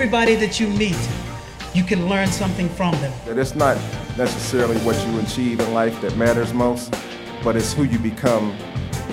Everybody 0.00 0.36
that 0.36 0.60
you 0.60 0.68
meet, 0.68 0.96
you 1.74 1.82
can 1.82 2.08
learn 2.08 2.28
something 2.28 2.68
from 2.68 2.92
them. 3.00 3.12
It's 3.26 3.56
not 3.56 3.76
necessarily 4.16 4.76
what 4.82 4.94
you 5.04 5.18
achieve 5.18 5.58
in 5.58 5.74
life 5.74 6.00
that 6.02 6.16
matters 6.16 6.54
most, 6.54 6.94
but 7.42 7.56
it's 7.56 7.72
who 7.72 7.82
you 7.82 7.98
become 7.98 8.56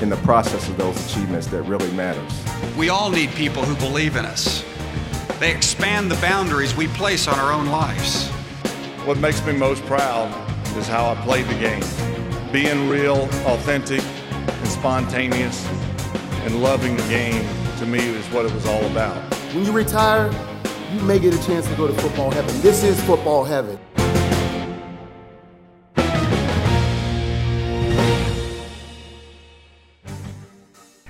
in 0.02 0.10
the 0.10 0.18
process 0.18 0.70
of 0.70 0.78
those 0.78 0.96
achievements 1.08 1.48
that 1.48 1.64
really 1.64 1.92
matters. 1.94 2.32
We 2.78 2.90
all 2.90 3.10
need 3.10 3.32
people 3.32 3.64
who 3.64 3.76
believe 3.78 4.16
in 4.16 4.26
us. 4.28 4.64
They 5.40 5.52
expand 5.52 6.12
the 6.12 6.22
boundaries 6.22 6.76
we 6.76 6.86
place 6.90 7.28
on 7.28 7.40
our 7.40 7.52
own 7.52 7.66
lives. 7.66 8.28
What 9.06 9.18
makes 9.18 9.44
me 9.44 9.54
most 9.54 9.84
proud 9.86 10.30
is 10.78 10.88
how 10.88 11.08
I 11.08 11.16
played 11.24 11.48
the 11.48 11.58
game. 11.58 11.84
Being 12.52 12.88
real, 12.88 13.24
authentic, 13.48 14.04
and 14.04 14.68
spontaneous, 14.68 15.66
and 16.44 16.62
loving 16.62 16.96
the 16.96 17.08
game 17.10 17.44
to 17.80 17.88
me 17.88 18.08
is 18.08 18.28
what 18.28 18.46
it 18.46 18.54
was 18.54 18.68
all 18.68 18.86
about. 18.86 19.18
When 19.56 19.66
you 19.66 19.72
retire, 19.72 20.32
you 20.96 21.02
may 21.02 21.20
get 21.20 21.34
a 21.34 21.46
chance 21.46 21.68
to 21.68 21.76
go 21.76 21.88
to 21.88 21.94
football 21.94 22.32
heaven. 22.32 22.62
This 22.62 22.84
is 22.84 23.02
football 23.04 23.44
heaven. 23.44 23.78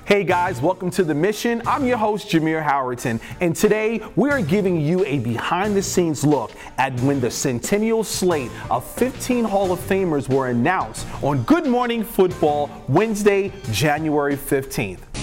Hey 0.06 0.24
guys, 0.24 0.62
welcome 0.62 0.90
to 0.92 1.04
The 1.04 1.14
Mission. 1.14 1.62
I'm 1.66 1.86
your 1.86 1.98
host, 1.98 2.30
Jameer 2.30 2.64
Howerton, 2.64 3.20
and 3.42 3.56
today 3.56 4.02
we 4.16 4.30
are 4.30 4.42
giving 4.42 4.80
you 4.80 5.04
a 5.06 5.20
behind 5.20 5.76
the 5.76 5.82
scenes 5.82 6.24
look 6.24 6.52
at 6.78 6.98
when 7.02 7.20
the 7.20 7.30
centennial 7.30 8.04
slate 8.04 8.52
of 8.70 8.86
15 8.94 9.44
Hall 9.44 9.72
of 9.72 9.80
Famers 9.80 10.30
were 10.30 10.50
announced 10.50 11.06
on 11.22 11.44
Good 11.44 11.66
Morning 11.66 12.04
Football 12.04 12.70
Wednesday, 12.88 13.52
January 13.72 14.38
15th. 14.38 15.15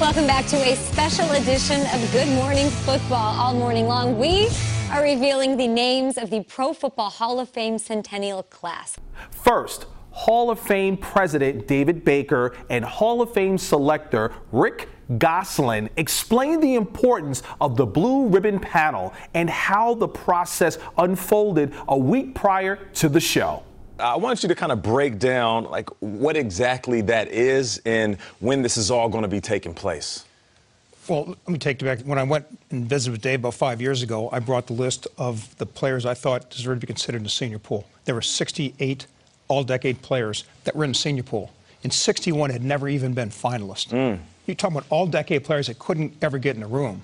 Welcome 0.00 0.26
back 0.26 0.46
to 0.46 0.56
a 0.56 0.74
special 0.74 1.30
edition 1.30 1.80
of 1.80 2.10
Good 2.10 2.26
Morning 2.26 2.68
Football. 2.68 3.38
All 3.38 3.54
morning 3.54 3.86
long, 3.86 4.18
we 4.18 4.48
are 4.90 5.04
revealing 5.04 5.56
the 5.56 5.68
names 5.68 6.18
of 6.18 6.30
the 6.30 6.42
Pro 6.42 6.72
Football 6.72 7.10
Hall 7.10 7.38
of 7.38 7.48
Fame 7.48 7.78
centennial 7.78 8.42
class. 8.42 8.96
First, 9.30 9.86
Hall 10.10 10.50
of 10.50 10.58
Fame 10.58 10.96
President 10.96 11.68
David 11.68 12.04
Baker 12.04 12.56
and 12.70 12.84
Hall 12.84 13.22
of 13.22 13.32
Fame 13.32 13.56
selector 13.56 14.32
Rick 14.50 14.88
Gosselin 15.18 15.88
explained 15.96 16.60
the 16.60 16.74
importance 16.74 17.44
of 17.60 17.76
the 17.76 17.86
blue 17.86 18.26
ribbon 18.26 18.58
panel 18.58 19.14
and 19.32 19.48
how 19.48 19.94
the 19.94 20.08
process 20.08 20.76
unfolded 20.98 21.72
a 21.86 21.96
week 21.96 22.34
prior 22.34 22.76
to 22.94 23.08
the 23.08 23.20
show. 23.20 23.62
I 23.98 24.16
want 24.16 24.42
you 24.42 24.48
to 24.48 24.54
kind 24.54 24.72
of 24.72 24.82
break 24.82 25.18
down 25.18 25.64
like 25.64 25.88
what 26.00 26.36
exactly 26.36 27.00
that 27.02 27.28
is 27.28 27.80
and 27.86 28.16
when 28.40 28.62
this 28.62 28.76
is 28.76 28.90
all 28.90 29.08
going 29.08 29.22
to 29.22 29.28
be 29.28 29.40
taking 29.40 29.74
place. 29.74 30.24
Well, 31.08 31.26
let 31.26 31.48
me 31.48 31.58
take 31.58 31.82
you 31.82 31.86
back. 31.86 32.00
When 32.00 32.18
I 32.18 32.22
went 32.22 32.46
and 32.70 32.88
visited 32.88 33.12
with 33.12 33.20
Dave 33.20 33.40
about 33.40 33.54
five 33.54 33.80
years 33.80 34.02
ago, 34.02 34.30
I 34.32 34.38
brought 34.38 34.66
the 34.66 34.72
list 34.72 35.06
of 35.18 35.56
the 35.58 35.66
players 35.66 36.06
I 36.06 36.14
thought 36.14 36.50
deserved 36.50 36.80
to 36.80 36.86
be 36.86 36.90
considered 36.90 37.18
in 37.18 37.24
the 37.24 37.30
senior 37.30 37.58
pool. 37.58 37.86
There 38.06 38.14
were 38.14 38.22
68 38.22 39.06
all-decade 39.48 40.00
players 40.00 40.44
that 40.64 40.74
were 40.74 40.84
in 40.84 40.90
the 40.90 40.96
senior 40.96 41.22
pool, 41.22 41.52
and 41.82 41.92
61 41.92 42.50
had 42.50 42.64
never 42.64 42.88
even 42.88 43.12
been 43.12 43.28
finalists. 43.28 43.88
Mm. 43.88 44.18
You're 44.46 44.54
talking 44.54 44.78
about 44.78 44.88
all-decade 44.88 45.44
players 45.44 45.66
that 45.66 45.78
couldn't 45.78 46.14
ever 46.22 46.38
get 46.38 46.56
in 46.56 46.62
a 46.62 46.66
room. 46.66 47.02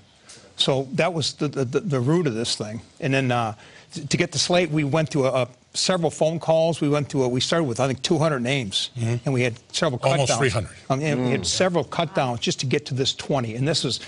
So 0.57 0.89
that 0.93 1.13
was 1.13 1.35
the, 1.35 1.49
the, 1.49 1.65
the 1.65 2.01
root 2.01 2.27
of 2.27 2.35
this 2.35 2.57
thing. 2.57 2.81
And 3.01 3.13
then 3.13 3.31
uh, 3.31 3.55
to 3.93 4.17
get 4.17 4.33
the 4.33 4.39
slate, 4.39 4.71
we 4.71 4.85
went 4.85 5.11
through 5.11 5.27
a, 5.27 5.43
a, 5.43 5.49
several 5.75 6.11
phone 6.11 6.39
calls. 6.39 6.81
We 6.81 6.89
went 6.89 7.09
through 7.09 7.25
a, 7.25 7.29
we 7.29 7.41
started 7.41 7.65
with 7.65 7.81
I 7.81 7.87
think 7.87 8.03
200 8.03 8.41
names, 8.41 8.91
mm-hmm. 8.97 9.17
and 9.25 9.35
we 9.35 9.43
had 9.43 9.59
several 9.73 9.99
cut 9.99 10.13
almost 10.13 10.29
downs. 10.29 10.41
300. 10.41 10.71
Um, 10.89 11.01
and 11.01 11.21
mm. 11.21 11.25
We 11.27 11.31
had 11.33 11.47
several 11.47 11.85
cut 11.85 12.15
downs 12.15 12.41
just 12.41 12.61
to 12.61 12.67
get 12.67 12.87
to 12.87 12.95
this 12.95 13.15
20. 13.15 13.55
And 13.55 13.67
this 13.67 13.85
is 13.85 14.01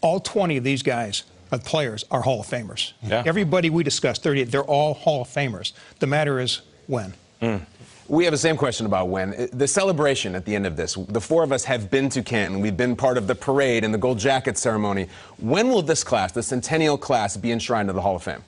all 0.00 0.20
20 0.20 0.58
of 0.58 0.64
these 0.64 0.82
guys. 0.82 1.24
Uh, 1.52 1.58
players 1.58 2.04
are 2.10 2.22
Hall 2.22 2.40
of 2.40 2.46
Famers. 2.46 2.92
Yeah. 3.02 3.22
Everybody 3.24 3.70
we 3.70 3.84
discussed, 3.84 4.24
38, 4.24 4.50
they're 4.50 4.64
all 4.64 4.94
Hall 4.94 5.22
of 5.22 5.28
Famers. 5.28 5.72
The 6.00 6.06
matter 6.06 6.40
is 6.40 6.62
when. 6.88 7.14
Mm. 7.40 7.60
We 8.08 8.24
have 8.24 8.32
the 8.32 8.38
same 8.38 8.56
question 8.56 8.86
about 8.86 9.08
when. 9.08 9.48
The 9.52 9.66
celebration 9.66 10.34
at 10.34 10.44
the 10.44 10.54
end 10.54 10.66
of 10.66 10.76
this, 10.76 10.94
the 10.94 11.20
four 11.20 11.42
of 11.42 11.52
us 11.52 11.64
have 11.64 11.90
been 11.90 12.08
to 12.10 12.22
Canton. 12.22 12.60
We've 12.60 12.76
been 12.76 12.94
part 12.94 13.18
of 13.18 13.26
the 13.26 13.34
parade 13.34 13.84
and 13.84 13.92
the 13.92 13.98
gold 13.98 14.18
jacket 14.18 14.58
ceremony. 14.58 15.08
When 15.38 15.68
will 15.68 15.82
this 15.82 16.04
class, 16.04 16.32
the 16.32 16.42
centennial 16.42 16.98
class, 16.98 17.36
be 17.36 17.50
enshrined 17.50 17.88
to 17.88 17.92
the 17.92 18.00
Hall 18.00 18.16
of 18.16 18.22
Fame? 18.22 18.44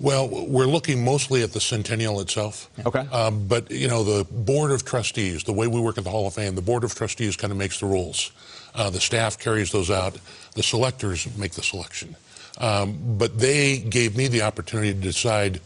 Well, 0.00 0.28
we're 0.28 0.66
looking 0.66 1.04
mostly 1.04 1.42
at 1.42 1.52
the 1.52 1.60
centennial 1.60 2.20
itself. 2.20 2.68
Okay. 2.84 3.06
Um, 3.12 3.46
but, 3.46 3.70
you 3.70 3.88
know, 3.88 4.02
the 4.02 4.24
Board 4.24 4.70
of 4.70 4.84
Trustees, 4.84 5.44
the 5.44 5.52
way 5.52 5.66
we 5.66 5.80
work 5.80 5.98
at 5.98 6.04
the 6.04 6.10
Hall 6.10 6.26
of 6.26 6.34
Fame, 6.34 6.54
the 6.54 6.62
Board 6.62 6.84
of 6.84 6.94
Trustees 6.94 7.36
kind 7.36 7.52
of 7.52 7.56
makes 7.56 7.78
the 7.78 7.86
rules. 7.86 8.32
Uh, 8.74 8.90
the 8.90 9.00
staff 9.00 9.38
carries 9.38 9.70
those 9.70 9.90
out. 9.90 10.18
The 10.54 10.62
selectors 10.62 11.28
make 11.36 11.52
the 11.52 11.62
selection. 11.62 12.16
Um, 12.58 12.98
but 13.16 13.38
they 13.38 13.78
gave 13.78 14.16
me 14.16 14.28
the 14.28 14.42
opportunity 14.42 14.92
to 14.92 15.00
decide 15.00 15.60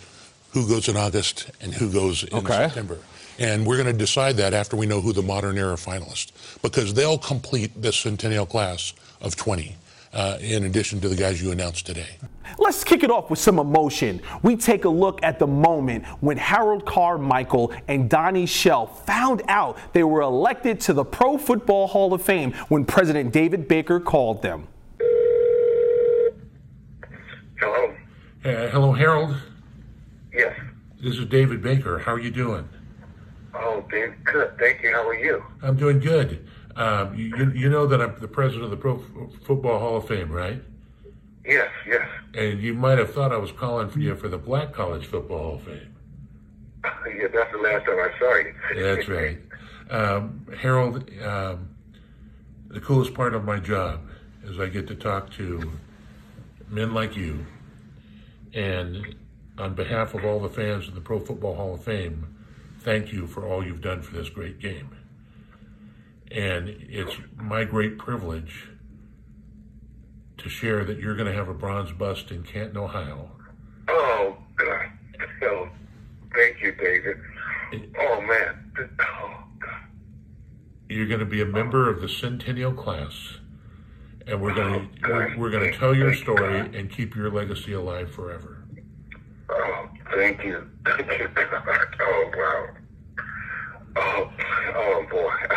who 0.51 0.69
goes 0.69 0.89
in 0.89 0.97
August 0.97 1.51
and 1.61 1.75
who 1.75 1.93
goes 1.93 2.25
in 2.25 2.39
okay. 2.39 2.69
September. 2.69 2.99
And 3.39 3.67
we're 3.67 3.77
going 3.77 3.93
to 3.93 3.93
decide 3.93 4.37
that 4.37 4.55
after 4.55 4.77
we 4.77 4.87
know 4.87 5.01
who 5.01 5.13
the 5.13 5.23
modern 5.23 5.59
era 5.59 5.75
finalists, 5.75 6.33
because 6.63 6.95
they'll 6.95 7.19
complete 7.19 7.81
the 7.81 7.93
centennial 7.93 8.47
class 8.47 8.95
of 9.21 9.37
20. 9.37 9.77
Uh, 10.16 10.38
in 10.41 10.65
addition 10.65 10.99
to 10.99 11.10
the 11.10 11.15
guys 11.15 11.43
you 11.43 11.50
announced 11.50 11.84
today. 11.84 12.16
Let's 12.56 12.82
kick 12.84 13.03
it 13.03 13.10
off 13.10 13.28
with 13.28 13.38
some 13.38 13.59
emotion. 13.59 14.22
We 14.43 14.56
take 14.56 14.87
a 14.87 14.88
look 14.88 15.22
at 15.22 15.38
the 15.38 15.47
moment 15.47 16.06
when 16.22 16.38
Harold 16.38 16.87
Carmichael 16.87 17.75
and 17.87 18.09
Donnie 18.09 18.47
Shell 18.47 18.87
found 18.87 19.43
out 19.47 19.77
they 19.93 20.04
were 20.04 20.22
elected 20.22 20.81
to 20.81 20.94
the 20.94 21.04
Pro 21.04 21.37
Football 21.37 21.87
Hall 21.88 22.15
of 22.15 22.22
Fame 22.22 22.53
when 22.69 22.87
President 22.87 23.31
David 23.31 23.69
Baker 23.69 24.00
called 24.00 24.41
them. 24.41 24.69
Hello. 27.60 27.94
Uh, 28.43 28.69
hello, 28.69 28.93
Harold. 28.94 29.37
Yes. 30.33 30.59
This 31.03 31.19
is 31.19 31.27
David 31.27 31.60
Baker. 31.60 31.98
How 31.98 32.15
are 32.15 32.21
you 32.21 32.31
doing? 32.31 32.66
Oh, 33.53 33.84
Dave, 33.91 34.15
good. 34.25 34.56
Thank 34.59 34.83
you. 34.83 34.94
How 34.94 35.06
are 35.06 35.15
you? 35.15 35.44
I'm 35.60 35.77
doing 35.77 36.00
good. 36.00 36.48
Um, 36.77 37.15
you, 37.15 37.51
you 37.53 37.71
know 37.71 37.87
that 37.87 38.03
I'm 38.03 38.19
the 38.21 38.29
president 38.29 38.65
of 38.65 38.71
the 38.71 38.77
Pro 38.77 38.99
Football 38.99 39.79
Hall 39.79 39.97
of 39.97 40.07
Fame, 40.07 40.31
right? 40.31 40.63
Yes, 41.45 41.71
yes. 41.87 42.07
And 42.35 42.61
you 42.61 42.75
might 42.75 42.99
have 42.99 43.15
thought 43.15 43.33
I 43.33 43.39
was 43.39 43.51
calling 43.53 43.89
for 43.89 43.99
you 43.99 44.15
for 44.15 44.29
the 44.29 44.37
Black 44.39 44.73
College 44.73 45.07
Football 45.07 45.39
Hall 45.39 45.55
of 45.57 45.63
Fame. 45.63 45.93
Yeah, 47.19 47.27
that's 47.33 47.51
the 47.51 47.59
last 47.59 47.85
time 47.85 47.99
I 47.99 48.11
saw 48.19 48.35
you. 48.37 48.55
that's 48.85 49.09
right. 49.09 49.39
Um, 49.91 50.47
Harold, 50.57 51.11
um, 51.21 51.75
the 52.69 52.81
coolest 52.81 53.15
part 53.15 53.35
of 53.35 53.45
my 53.45 53.59
job 53.59 54.03
is 54.45 54.61
I 54.61 54.67
get 54.69 54.87
to 54.89 54.95
talk 54.95 55.33
to 55.33 55.73
men 56.69 56.95
like 56.95 57.17
you. 57.17 57.45
And 58.55 59.17
on 59.59 59.75
behalf 59.75 60.15
of 60.15 60.25
all 60.25 60.39
the 60.39 60.49
fans 60.49 60.87
of 60.87 60.95
the 60.95 61.01
Pro 61.01 61.19
Football 61.19 61.57
Hall 61.57 61.75
of 61.75 61.83
Fame, 61.83 62.37
thank 62.81 63.13
you 63.13 63.27
for 63.27 63.47
all 63.47 63.65
you've 63.65 63.81
done 63.81 64.03
for 64.03 64.15
this 64.15 64.29
great 64.29 64.61
game. 64.61 64.96
And 66.31 66.69
it's 66.69 67.17
my 67.37 67.65
great 67.65 67.99
privilege 67.99 68.69
to 70.39 70.49
share 70.49 70.85
that 70.85 70.99
you're 70.99 71.15
going 71.15 71.31
to 71.31 71.33
have 71.33 71.49
a 71.49 71.55
bronze 71.55 71.93
bust 71.93 72.31
in 72.31 72.43
Canton, 72.43 72.77
Ohio. 72.77 73.31
Oh, 73.89 74.37
God. 74.57 74.87
Oh, 75.43 75.69
thank 76.35 76.61
you, 76.63 76.73
David. 76.73 77.17
Oh, 77.99 78.21
man. 78.21 78.73
Oh, 79.01 79.45
God. 79.59 79.81
You're 80.89 81.07
going 81.07 81.21
to 81.21 81.27
be 81.27 81.41
a 81.41 81.47
member 81.47 81.89
of 81.89 82.01
the 82.01 82.09
Centennial 82.09 82.73
class, 82.73 83.39
and 84.27 84.41
we're 84.41 84.55
going 84.55 84.73
to 84.73 85.09
oh, 85.09 85.11
we're, 85.11 85.39
we're 85.39 85.51
going 85.51 85.73
to 85.73 85.79
tell 85.79 85.95
your 85.95 86.15
story 86.15 86.59
and 86.59 86.91
keep 86.91 87.15
your 87.17 87.31
legacy 87.31 87.72
alive 87.72 88.13
forever. 88.13 88.65
Oh, 89.49 89.89
thank 90.15 90.45
you. 90.45 90.69
Thank 90.84 91.19
you, 91.19 91.29
God. 91.34 91.97
Oh, 92.01 92.31
wow. 92.37 92.67
Oh, 93.97 94.31
oh 94.75 95.07
boy. 95.11 95.56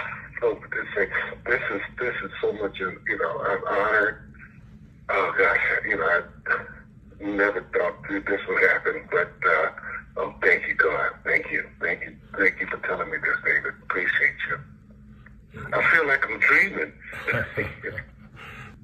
Oh, 0.97 1.05
this, 1.45 1.61
is 1.71 1.81
this 1.99 2.15
is 2.23 2.31
so 2.41 2.51
much. 2.53 2.79
of 2.79 2.93
You 3.07 3.17
know, 3.17 3.39
I'm 3.39 3.63
honored. 3.67 4.33
Oh 5.09 5.33
gosh, 5.37 5.59
you 5.87 5.97
know, 5.97 6.05
I 6.05 7.23
never 7.23 7.61
thought 7.73 7.95
this 8.09 8.41
would 8.47 8.69
happen, 8.69 9.07
but 9.11 9.31
uh, 9.47 9.71
oh, 10.17 10.35
thank 10.41 10.67
you, 10.67 10.75
God. 10.75 11.11
Thank 11.23 11.51
you, 11.51 11.67
thank 11.81 12.01
you, 12.01 12.15
thank 12.37 12.59
you 12.59 12.67
for 12.67 12.77
telling 12.87 13.09
me 13.09 13.17
this, 13.17 13.37
David. 13.43 13.73
Appreciate 13.83 14.35
you. 14.49 14.59
I 15.73 15.91
feel 15.91 16.07
like 16.07 16.23
I'm 16.29 16.39
dreaming. 16.39 16.93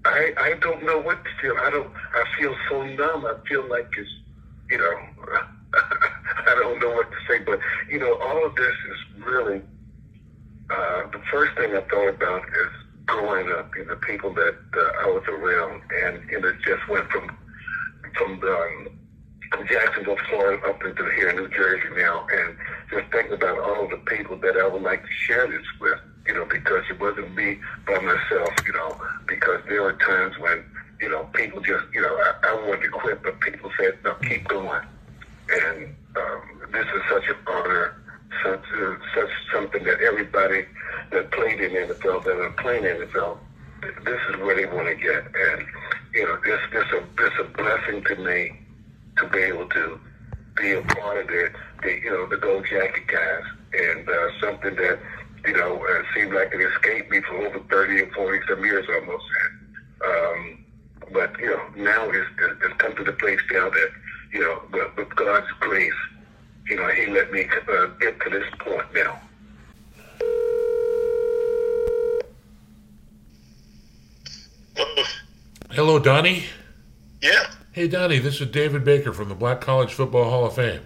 I 0.06 0.34
I 0.38 0.54
don't 0.62 0.84
know 0.84 1.00
what 1.00 1.24
to 1.24 1.30
feel. 1.42 1.56
I 1.60 1.70
don't. 1.70 1.92
I 2.14 2.24
feel 2.40 2.56
so 2.70 2.84
numb. 2.84 3.26
I 3.26 3.36
feel 3.48 3.68
like 3.70 3.90
it's, 3.98 4.10
you 4.70 4.78
know, 4.78 4.98
I 5.74 6.56
don't 6.60 6.80
know 6.80 6.92
what 6.92 7.10
to 7.12 7.18
say. 7.28 7.40
But 7.40 7.60
you 7.90 8.00
know, 8.00 8.16
all 8.16 8.46
of 8.46 8.56
this 8.56 8.74
is 8.92 9.24
really 9.26 9.62
uh, 10.70 11.10
the 11.12 11.22
first 11.32 11.56
thing 11.58 11.76
I 11.76 11.82
thought 11.82 12.10
about 12.10 12.44
is 12.44 12.72
growing 13.06 13.52
up 13.52 13.72
and 13.76 13.90
the 13.90 13.96
people 13.98 14.34
that 14.34 14.56
uh, 14.74 15.04
I 15.04 15.06
was 15.08 15.24
around, 15.28 15.82
and 16.04 16.30
know, 16.40 16.48
it 16.48 16.58
just 16.66 16.88
went 16.90 17.10
from 17.10 17.38
from 18.18 18.42
um, 18.44 18.88
Jacksonville, 19.68 20.18
Florida, 20.30 20.66
up 20.68 20.84
into 20.84 21.10
here 21.12 21.30
in 21.30 21.36
New 21.36 21.50
Jersey 21.50 21.90
now, 21.96 22.26
and 22.32 22.56
just 22.90 23.12
thinking 23.12 23.34
about 23.34 23.60
all 23.60 23.88
the 23.88 23.98
people 23.98 24.38
that 24.38 24.58
I 24.58 24.68
would 24.68 24.82
like 24.82 25.04
to 25.04 25.12
share 25.12 25.48
this 25.48 25.66
with, 25.82 26.00
you 26.26 26.34
know, 26.34 26.46
because 26.46 26.84
it 26.90 27.00
wasn't 27.00 27.36
me 27.36 27.60
by 27.86 28.00
myself, 28.00 28.50
you 28.66 28.74
know, 28.74 29.00
because 29.28 29.62
there 29.68 29.84
were 29.84 29.94
times 29.94 30.38
when 30.40 30.64
you 31.02 31.10
know, 31.10 31.24
people 31.34 31.62
just, 31.62 31.86
you 31.94 32.02
know, 32.02 32.16
I, 32.16 32.34
I 32.44 32.68
wanted 32.68 32.84
to 32.84 32.90
quit, 32.90 33.22
but 33.24 33.40
people 33.42 33.72
said, 33.78 33.98
no, 34.04 34.14
keep 34.16 34.48
going. 34.48 34.82
And 35.50 35.96
um, 36.16 36.62
this 36.72 36.86
is 36.86 37.02
such 37.10 37.28
an 37.28 37.36
honor, 37.48 38.02
such, 38.44 38.64
uh, 38.78 38.96
such 39.14 39.30
something 39.54 39.84
that 39.84 40.02
everybody 40.02 40.66
that 41.12 41.32
played 41.32 41.60
in 41.60 41.74
the 41.74 41.94
NFL, 41.94 42.24
that 42.24 42.40
are 42.40 42.52
playing 42.52 42.86
in 42.86 43.00
the 43.00 43.06
NFL, 43.08 43.38
this 44.04 44.20
is 44.30 44.38
where 44.42 44.56
they 44.56 44.66
want 44.66 44.88
to 44.88 44.96
get. 44.96 45.24
And, 45.26 45.66
you 46.14 46.26
know, 46.26 46.38
this, 46.44 46.60
this, 46.72 46.86
a, 46.94 47.04
this 47.18 47.34
a 47.40 47.44
blessing 47.44 48.04
to 48.04 48.16
me 48.16 48.60
to 49.18 49.28
be 49.30 49.40
able 49.40 49.68
to 49.70 50.00
be 50.58 50.72
a 50.72 50.82
part 50.82 51.18
of 51.18 51.28
the, 51.28 51.52
the 51.84 51.92
you 52.04 52.10
know, 52.10 52.28
the 52.28 52.38
Gold 52.38 52.66
Jacket 52.70 53.08
guys. 53.08 53.44
And 53.74 54.08
uh, 54.08 54.28
something 54.40 54.76
that, 54.76 55.00
you 55.46 55.54
know, 55.54 55.86
uh, 55.86 56.04
seemed 56.16 56.34
like 56.34 56.54
it 56.54 56.62
escaped 56.62 57.12
me 57.12 57.22
for 57.22 57.36
over 57.46 57.60
30 57.60 58.04
and 58.04 58.12
40 58.14 58.40
some 58.48 58.64
years 58.64 58.86
almost. 58.90 59.26
Um, 60.06 60.66
but, 61.12 61.38
you 61.40 61.48
know, 61.48 61.62
now 61.76 62.10
it's, 62.10 62.30
it's 62.64 62.74
come 62.78 62.96
to 62.96 63.04
the 63.04 63.14
place 63.14 63.40
now 63.52 63.70
that, 63.70 63.90
you 64.34 64.40
know, 64.40 64.62
with 64.98 65.16
God's 65.16 65.48
grace, 65.60 65.94
you 66.68 66.76
know, 66.76 66.88
he 66.90 67.08
let 67.08 67.32
me 67.32 67.48
uh, 67.68 67.86
get 68.00 68.20
to 68.22 68.30
this 68.30 68.46
point 68.60 68.86
now. 68.94 69.20
Hello, 75.72 76.00
Donnie. 76.00 76.46
Yeah. 77.22 77.52
Hey, 77.74 77.88
Donnie, 77.88 78.20
this 78.20 78.40
is 78.40 78.48
David 78.48 78.86
Baker 78.86 79.12
from 79.12 79.30
the 79.30 79.36
Black 79.36 79.60
College 79.60 79.94
Football 79.94 80.30
Hall 80.30 80.46
of 80.46 80.56
Fame. 80.56 80.82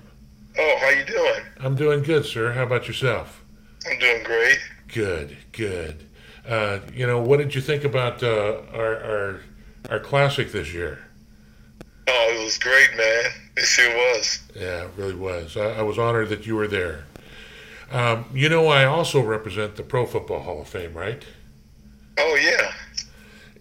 Oh, 0.58 0.78
how 0.81 0.90
you 0.90 1.06
doing? 1.06 1.42
I'm 1.60 1.76
doing 1.76 2.02
good, 2.02 2.26
sir. 2.26 2.54
How 2.54 2.64
about 2.64 2.88
yourself? 2.88 3.44
I'm 3.90 4.00
doing 4.00 4.24
great. 4.24 4.60
Good, 4.88 5.38
good. 5.52 6.08
Uh, 6.48 6.80
you 6.94 7.06
know, 7.06 7.22
what 7.22 7.38
did 7.38 7.54
you 7.54 7.62
think 7.62 7.84
about 7.84 8.24
uh, 8.24 8.62
our, 8.74 8.98
our 8.98 9.42
our 9.90 10.00
classic 10.00 10.52
this 10.52 10.74
year? 10.74 11.00
It 12.50 12.54
was 12.54 12.57
great, 12.57 12.98
man. 12.98 13.25
It 13.57 13.66
sure 13.66 13.96
was. 13.96 14.40
Yeah, 14.56 14.86
it 14.86 14.92
really 14.98 15.13
was. 15.13 15.56
I, 15.56 15.66
I 15.66 15.81
was 15.84 16.00
honored 16.00 16.30
that 16.30 16.48
you 16.48 16.56
were 16.56 16.68
there. 16.68 17.06
Um, 17.92 18.25
you 18.34 18.50
know, 18.50 18.66
I 18.66 18.86
also 18.86 19.22
represent 19.22 19.75
the 19.75 19.84
Pro 19.84 20.07
Football 20.07 20.40
Hall 20.40 20.62
of 20.62 20.68
Fame, 20.68 20.96
right? 20.96 21.24
Oh 22.18 22.36
yeah. 22.42 22.74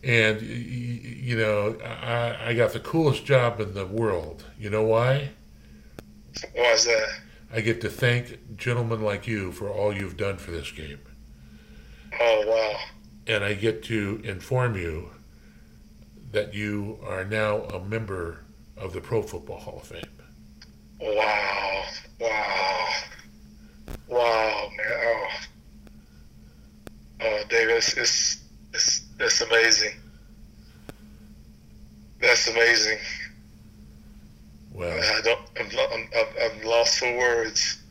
And 0.03 0.41
you 0.41 1.37
know, 1.37 1.77
I, 1.85 2.49
I 2.49 2.55
got 2.55 2.73
the 2.73 2.81
coolest 2.81 3.27
job 3.27 3.61
in 3.61 3.75
the 3.75 3.85
world. 3.85 4.47
You 4.59 4.71
know 4.71 4.85
why? 4.85 5.33
Why's 6.55 6.87
that? 6.87 7.09
I 7.53 7.61
get 7.61 7.83
to 7.83 7.91
thank 7.91 8.57
gentlemen 8.57 9.03
like 9.03 9.27
you 9.27 9.53
for 9.53 9.69
all 9.69 9.95
you've 9.95 10.17
done 10.17 10.39
for 10.39 10.51
this 10.51 10.73
game. 10.73 11.01
Oh 12.19 12.45
wow. 12.47 12.81
And 13.27 13.45
I 13.45 13.53
get 13.53 13.83
to 13.83 14.23
inform 14.25 14.77
you 14.77 15.11
that 16.33 16.55
you 16.55 16.99
are 17.05 17.27
now 17.27 17.65
a 17.65 17.85
member 17.85 18.45
of 18.81 18.93
the 18.93 19.01
Pro 19.01 19.23
Football 19.23 19.59
Hall 19.59 19.79
of 19.79 19.89
Fame. 19.89 20.03
Wow. 21.01 21.85
Wow. 22.21 22.89
Wow, 24.09 24.69
man. 24.77 24.87
Oh, 25.05 25.29
oh 27.23 27.43
Dave, 27.49 27.69
it's, 27.71 27.97
it's, 27.97 28.43
it's, 28.73 29.05
that's 29.19 29.41
amazing. 29.41 29.93
That's 32.21 32.49
amazing. 32.49 32.99
Well, 34.73 34.99
I 34.99 35.21
don't, 35.23 35.41
I'm, 35.59 35.67
I'm, 35.93 36.09
I'm, 36.17 36.27
I'm 36.41 36.63
lost 36.63 36.99
for 36.99 37.17
words. 37.17 37.83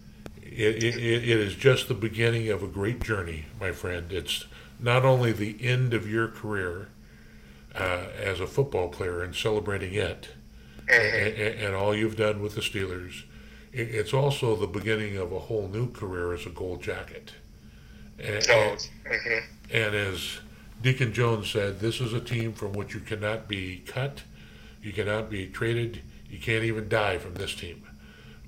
It, 0.41 0.83
it, 0.83 0.95
it 0.95 1.23
is 1.27 1.55
just 1.55 1.87
the 1.87 1.93
beginning 1.93 2.49
of 2.49 2.63
a 2.63 2.67
great 2.67 3.01
journey, 3.01 3.45
my 3.59 3.71
friend. 3.71 4.11
It's 4.11 4.45
not 4.79 5.05
only 5.05 5.31
the 5.31 5.57
end 5.61 5.93
of 5.93 6.09
your 6.09 6.27
career 6.27 6.89
uh, 7.75 8.05
as 8.17 8.39
a 8.39 8.47
football 8.47 8.89
player 8.89 9.21
and 9.21 9.35
celebrating 9.35 9.93
it 9.93 10.29
Eh, 10.89 10.93
eh. 10.93 11.27
and, 11.27 11.59
and 11.59 11.75
all 11.75 11.95
you've 11.95 12.15
done 12.15 12.41
with 12.41 12.55
the 12.55 12.61
Steelers, 12.61 13.23
it's 13.73 14.13
also 14.13 14.55
the 14.55 14.67
beginning 14.67 15.17
of 15.17 15.31
a 15.31 15.39
whole 15.39 15.67
new 15.67 15.91
career 15.91 16.33
as 16.33 16.45
a 16.45 16.49
gold 16.49 16.81
jacket. 16.81 17.33
And, 18.17 18.47
and, 18.49 18.87
and 19.71 19.95
as 19.95 20.39
Deacon 20.81 21.13
Jones 21.13 21.51
said, 21.51 21.79
this 21.79 22.01
is 22.01 22.13
a 22.13 22.19
team 22.19 22.53
from 22.53 22.73
which 22.73 22.93
you 22.93 22.99
cannot 22.99 23.47
be 23.47 23.83
cut, 23.85 24.23
you 24.81 24.93
cannot 24.93 25.29
be 25.29 25.47
traded, 25.47 26.01
you 26.29 26.39
can't 26.39 26.63
even 26.63 26.89
die 26.89 27.17
from 27.17 27.35
this 27.35 27.53
team 27.53 27.83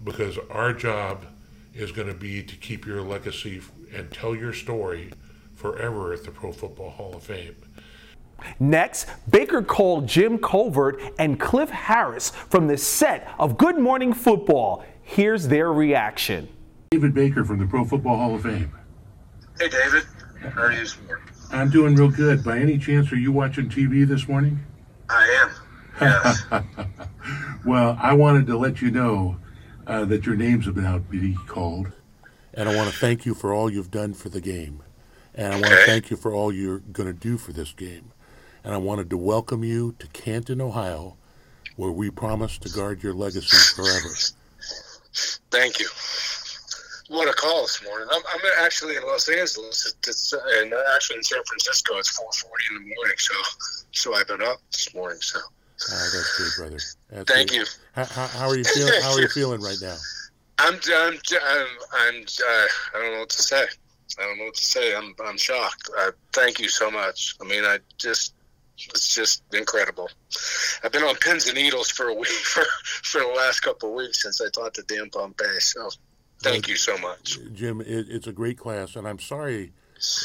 because 0.04 0.38
our 0.50 0.74
job 0.74 1.26
is 1.74 1.92
going 1.92 2.08
to 2.08 2.14
be 2.14 2.42
to 2.44 2.56
keep 2.56 2.86
your 2.86 3.02
legacy 3.02 3.62
and 3.94 4.12
tell 4.12 4.36
your 4.36 4.54
story 4.54 5.12
forever 5.56 6.14
at 6.14 6.24
the 6.24 6.32
Pro 6.32 6.52
Football 6.52 6.92
Hall 6.92 7.16
of 7.16 7.24
Fame. 7.24 7.56
Next, 8.60 9.08
Baker 9.30 9.62
called 9.62 10.08
Jim 10.08 10.38
Covert 10.38 11.02
and 11.18 11.40
Cliff 11.40 11.70
Harris 11.70 12.30
from 12.30 12.68
the 12.68 12.78
set 12.78 13.28
of 13.40 13.58
Good 13.58 13.78
Morning 13.78 14.14
Football. 14.14 14.84
Here's 15.02 15.48
their 15.48 15.72
reaction. 15.72 16.50
David 16.92 17.14
Baker 17.14 17.44
from 17.44 17.60
the 17.60 17.66
Pro 17.66 17.86
Football 17.86 18.18
Hall 18.18 18.36
of 18.36 18.44
Fame. 18.44 18.72
Hey, 19.60 19.70
David. 19.70 20.04
How 20.42 20.62
are 20.62 20.72
you 20.72 20.80
this 20.80 20.98
morning? 21.02 21.26
I'm 21.52 21.70
doing 21.70 21.96
real 21.96 22.10
good. 22.10 22.44
By 22.44 22.60
any 22.60 22.78
chance, 22.78 23.12
are 23.12 23.18
you 23.18 23.32
watching 23.32 23.70
TV 23.70 24.08
this 24.08 24.28
morning? 24.28 24.60
I 25.10 25.44
am. 25.44 25.52
Yes. 26.02 26.44
well, 27.66 27.98
I 28.02 28.14
wanted 28.14 28.48
to 28.48 28.58
let 28.58 28.82
you 28.82 28.92
know 28.92 29.38
uh, 29.88 30.06
that 30.06 30.26
your 30.26 30.36
name's 30.36 30.68
about 30.68 31.12
to 31.12 31.20
be 31.20 31.36
called. 31.48 31.92
And 32.54 32.70
I 32.70 32.76
want 32.76 32.92
to 32.92 32.96
thank 32.96 33.26
you 33.26 33.34
for 33.34 33.54
all 33.54 33.70
you've 33.70 33.92
done 33.92 34.14
for 34.14 34.30
the 34.30 34.42
game. 34.42 34.84
And 35.34 35.54
I 35.54 35.60
want 35.60 35.74
to 35.74 35.86
thank 35.86 36.10
you 36.10 36.18
for 36.18 36.34
all 36.34 36.52
you're 36.52 36.80
going 36.80 37.08
to 37.08 37.14
do 37.14 37.38
for 37.38 37.54
this 37.54 37.72
game. 37.74 38.09
And 38.64 38.74
I 38.74 38.78
wanted 38.78 39.10
to 39.12 39.18
welcome 39.18 39.64
you 39.64 39.96
to 40.00 40.08
Canton, 40.08 40.62
Ohio, 40.62 41.16
where 41.76 41.92
we 41.92 42.10
promise 42.10 42.58
to 42.60 42.70
guard 42.70 43.02
your 43.02 43.14
legacy 43.14 43.58
forever. 43.76 44.14
Thank 45.50 45.80
you. 45.80 45.88
What 47.08 47.28
a 47.28 47.34
call 47.34 47.64
this 47.64 47.84
morning. 47.84 48.08
I'm, 48.12 48.22
I'm 48.34 48.42
actually 48.64 48.96
in 48.96 49.04
Los 49.04 49.28
Angeles, 49.30 49.58
it's, 49.86 50.08
it's, 50.08 50.34
and 50.34 50.74
actually 50.96 51.18
in 51.18 51.24
San 51.24 51.44
Francisco. 51.44 51.98
It's 51.98 52.20
4:40 52.20 52.78
in 52.78 52.84
the 52.84 52.96
morning, 52.96 53.16
so 53.18 53.34
so 53.92 54.14
I've 54.14 54.28
been 54.28 54.44
up 54.44 54.60
this 54.72 54.94
morning. 54.94 55.20
So 55.22 55.40
Ah, 55.92 56.10
that's 56.14 56.38
good, 56.38 56.52
brother. 56.58 56.80
That's 57.10 57.32
Thank 57.32 57.50
good. 57.50 57.58
you. 57.58 57.66
How, 57.94 58.06
how, 58.06 58.28
how 58.28 58.48
are 58.50 58.56
you 58.58 58.64
feeling? 58.64 58.94
How 59.02 59.14
are 59.14 59.22
you 59.22 59.30
feeling 59.30 59.62
right 59.62 59.78
now? 59.82 59.96
I'm 60.60 60.76
I'm 60.76 61.14
I'm, 61.14 61.68
I'm 61.94 62.16
uh, 62.24 62.68
I 62.94 63.00
don't 63.02 63.14
know 63.14 63.20
what 63.22 63.30
to 63.30 63.42
say. 63.42 63.66
I 64.20 64.24
don't 64.24 64.38
know 64.38 64.46
what 64.46 64.56
to 64.56 64.66
say. 64.66 64.96
I'm 64.96 65.16
I'm 65.26 65.38
shocked. 65.38 65.90
Uh, 65.98 66.12
thank 66.34 66.60
you 66.60 66.68
so 66.68 66.92
much. 66.92 67.36
I 67.42 67.46
mean, 67.46 67.64
I 67.64 67.80
just 67.98 68.34
it's 68.88 69.14
just 69.14 69.44
incredible. 69.54 70.10
I've 70.84 70.92
been 70.92 71.04
on 71.04 71.16
pins 71.16 71.48
and 71.48 71.56
needles 71.56 71.90
for 71.90 72.08
a 72.08 72.14
week 72.14 72.28
for 72.28 72.64
for 72.84 73.22
the 73.22 73.28
last 73.28 73.62
couple 73.62 73.90
of 73.90 73.96
weeks 73.96 74.24
since 74.24 74.42
I 74.42 74.50
taught 74.50 74.74
the 74.74 74.84
Dan 74.84 75.10
Pompei. 75.10 75.62
So 75.62 75.90
thank 76.42 76.68
you 76.68 76.76
so 76.76 76.98
much. 76.98 77.40
Jim, 77.54 77.82
it, 77.82 78.08
it's 78.10 78.28
a 78.28 78.34
great 78.34 78.58
class, 78.58 78.96
and 78.96 79.08
I'm 79.08 79.20
sorry 79.20 79.74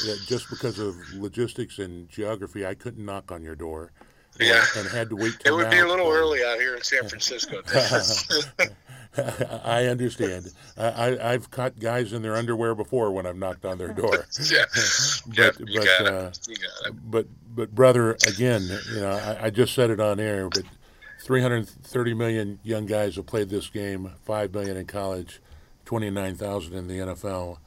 that 0.05 0.21
just 0.25 0.49
because 0.49 0.79
of 0.79 0.95
logistics 1.13 1.79
and 1.79 2.09
geography, 2.09 2.65
I 2.65 2.75
couldn't 2.75 3.05
knock 3.05 3.31
on 3.31 3.43
your 3.43 3.55
door. 3.55 3.91
Yeah. 4.39 4.63
And 4.75 4.87
had 4.89 5.09
to 5.09 5.15
wait 5.15 5.33
It 5.33 5.39
till 5.45 5.57
would 5.57 5.71
be 5.71 5.79
a 5.79 5.87
little 5.87 6.11
early 6.11 6.43
out 6.43 6.59
here 6.59 6.75
in 6.75 6.83
San 6.83 7.07
Francisco. 7.07 7.61
I 9.63 9.85
understand. 9.85 10.51
I, 10.77 10.87
I, 10.87 11.33
I've 11.33 11.49
caught 11.49 11.79
guys 11.79 12.11
in 12.11 12.21
their 12.21 12.35
underwear 12.35 12.75
before 12.75 13.11
when 13.11 13.25
I've 13.25 13.37
knocked 13.37 13.65
on 13.65 13.77
their 13.77 13.93
door. 13.93 14.25
yeah, 14.51 14.65
but, 15.27 15.59
you 15.59 15.79
but, 15.79 15.85
got 15.85 16.05
uh, 16.05 16.27
it. 16.27 16.39
You 16.47 16.55
got 16.55 16.89
it. 16.89 17.11
but, 17.11 17.27
but 17.55 17.73
brother, 17.73 18.17
again, 18.27 18.61
you 18.93 18.99
know, 19.01 19.11
I, 19.11 19.45
I 19.45 19.49
just 19.49 19.73
said 19.73 19.89
it 19.89 19.99
on 19.99 20.19
air, 20.19 20.49
but 20.49 20.63
330 21.21 22.13
million 22.13 22.59
young 22.63 22.85
guys 22.85 23.15
have 23.15 23.25
played 23.25 23.49
this 23.49 23.69
game, 23.69 24.11
5 24.25 24.53
million 24.53 24.77
in 24.77 24.85
college, 24.85 25.41
29,000 25.85 26.73
in 26.73 26.87
the 26.87 26.95
NFL. 26.95 27.57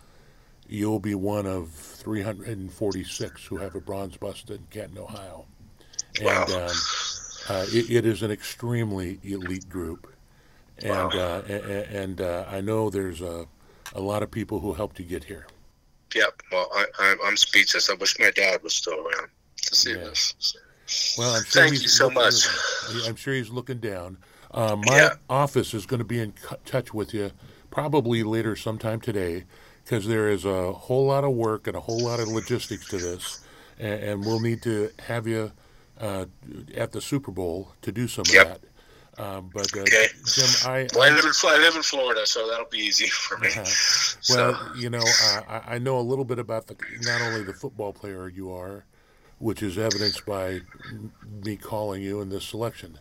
You'll 0.69 1.01
be 1.01 1.15
one 1.15 1.47
of 1.47 1.71
346 1.71 3.47
who 3.47 3.57
have 3.57 3.75
a 3.75 3.81
bronze 3.81 4.17
bust 4.17 4.51
in 4.51 4.59
Canton, 4.71 4.99
Ohio. 4.99 5.47
And 6.21 6.51
um, 6.51 6.71
uh, 7.49 7.65
it, 7.69 7.91
it 7.91 8.07
is 8.07 8.23
an 8.23 8.31
extremely 8.31 9.19
elite 9.23 9.69
group. 9.69 10.13
And, 10.83 11.15
uh, 11.15 11.43
a- 11.49 11.53
a- 11.53 12.03
and 12.03 12.21
uh, 12.21 12.45
I 12.49 12.61
know 12.61 12.91
there's 12.91 13.21
a, 13.23 13.47
a 13.95 14.01
lot 14.01 14.23
of 14.23 14.31
people 14.31 14.61
who 14.61 14.75
helped 14.75 14.99
you 14.99 15.05
get 15.07 15.25
here. 15.25 15.47
Yep. 16.15 16.43
Well, 16.53 16.69
I, 16.75 16.85
I'm, 16.99 17.19
I'm 17.25 17.37
speechless. 17.37 17.91
I 17.91 17.95
wish 17.95 18.19
my 18.19 18.31
dad 18.31 18.63
was 18.63 18.75
still 18.75 18.95
around 18.95 19.29
to 19.63 19.75
see 19.75 19.95
this. 19.95 20.35
Well, 21.19 21.35
I'm 21.35 21.45
sure 21.45 21.63
Thank 21.63 21.73
he's 21.73 21.83
you 21.83 21.89
so 21.89 22.05
looking- 22.09 22.23
much. 22.23 23.07
I'm 23.07 23.17
sure 23.17 23.35
he's 23.35 23.51
looking 23.51 23.79
down. 23.79 24.19
Uh, 24.51 24.77
my 24.77 24.97
Yeah. 24.97 25.15
office 25.29 25.75
is 25.75 25.85
going 25.85 25.99
to 25.99 26.05
be 26.07 26.21
in 26.21 26.33
touch 26.65 26.95
with 26.95 27.13
you 27.13 27.33
probably 27.71 28.23
later 28.23 28.57
sometime 28.57 29.01
today 29.01 29.45
because 29.85 30.07
there 30.07 30.29
is 30.31 30.45
a 30.47 30.73
whole 30.73 31.07
lot 31.07 31.25
of 31.25 31.33
work 31.33 31.67
and 31.67 31.77
a 31.77 31.81
whole 31.81 32.01
lot 32.01 32.21
of 32.21 32.29
logistics 32.29 32.89
to 32.89 32.97
this, 32.99 33.41
and, 33.79 34.03
and 34.03 34.25
we'll 34.25 34.41
need 34.41 34.63
to 34.63 34.91
have 35.01 35.27
you 35.27 35.53
uh, 36.01 36.25
at 36.75 36.93
the 36.93 37.01
Super 37.01 37.31
Bowl 37.33 37.73
to 37.83 37.91
do 37.93 38.07
some 38.09 38.25
Yep. 38.33 38.47
of 38.47 38.53
that. 39.17 39.23
Um, 39.23 39.51
but 39.53 39.77
uh, 39.77 39.81
Okay. 39.81 40.07
Jim, 40.33 40.49
I, 40.65 40.87
Well, 40.95 41.03
I 41.03 41.15
live 41.15 41.25
in 41.25 41.33
I 41.45 41.59
live 41.59 41.75
in 41.75 41.83
Florida, 41.83 42.25
so 42.25 42.49
that'll 42.49 42.67
be 42.71 42.79
easy 42.79 43.09
for 43.09 43.37
me. 43.39 43.49
well, 43.57 43.65
so 43.67 44.57
you 44.77 44.89
know, 44.91 45.03
uh, 45.03 45.41
I, 45.49 45.75
I 45.75 45.79
know 45.79 45.99
a 45.99 46.01
little 46.07 46.25
bit 46.25 46.39
about 46.39 46.69
the 46.69 46.77
not 47.03 47.21
only 47.21 47.43
the 47.43 47.53
football 47.53 47.93
player 47.93 48.29
you 48.29 48.53
are, 48.53 48.85
which 49.39 49.63
is 49.63 49.79
evidenced 49.79 50.27
by 50.27 50.61
me 51.45 51.57
calling 51.57 52.03
you 52.03 52.21
in 52.21 52.29
this 52.29 52.45
selection. 52.45 52.99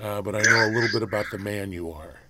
Uh, 0.00 0.20
but 0.20 0.34
I 0.34 0.42
know 0.42 0.66
a 0.66 0.72
little 0.72 0.90
bit 0.92 1.02
about 1.02 1.26
the 1.30 1.38
man 1.38 1.72
you 1.72 1.90
are. 1.90 2.20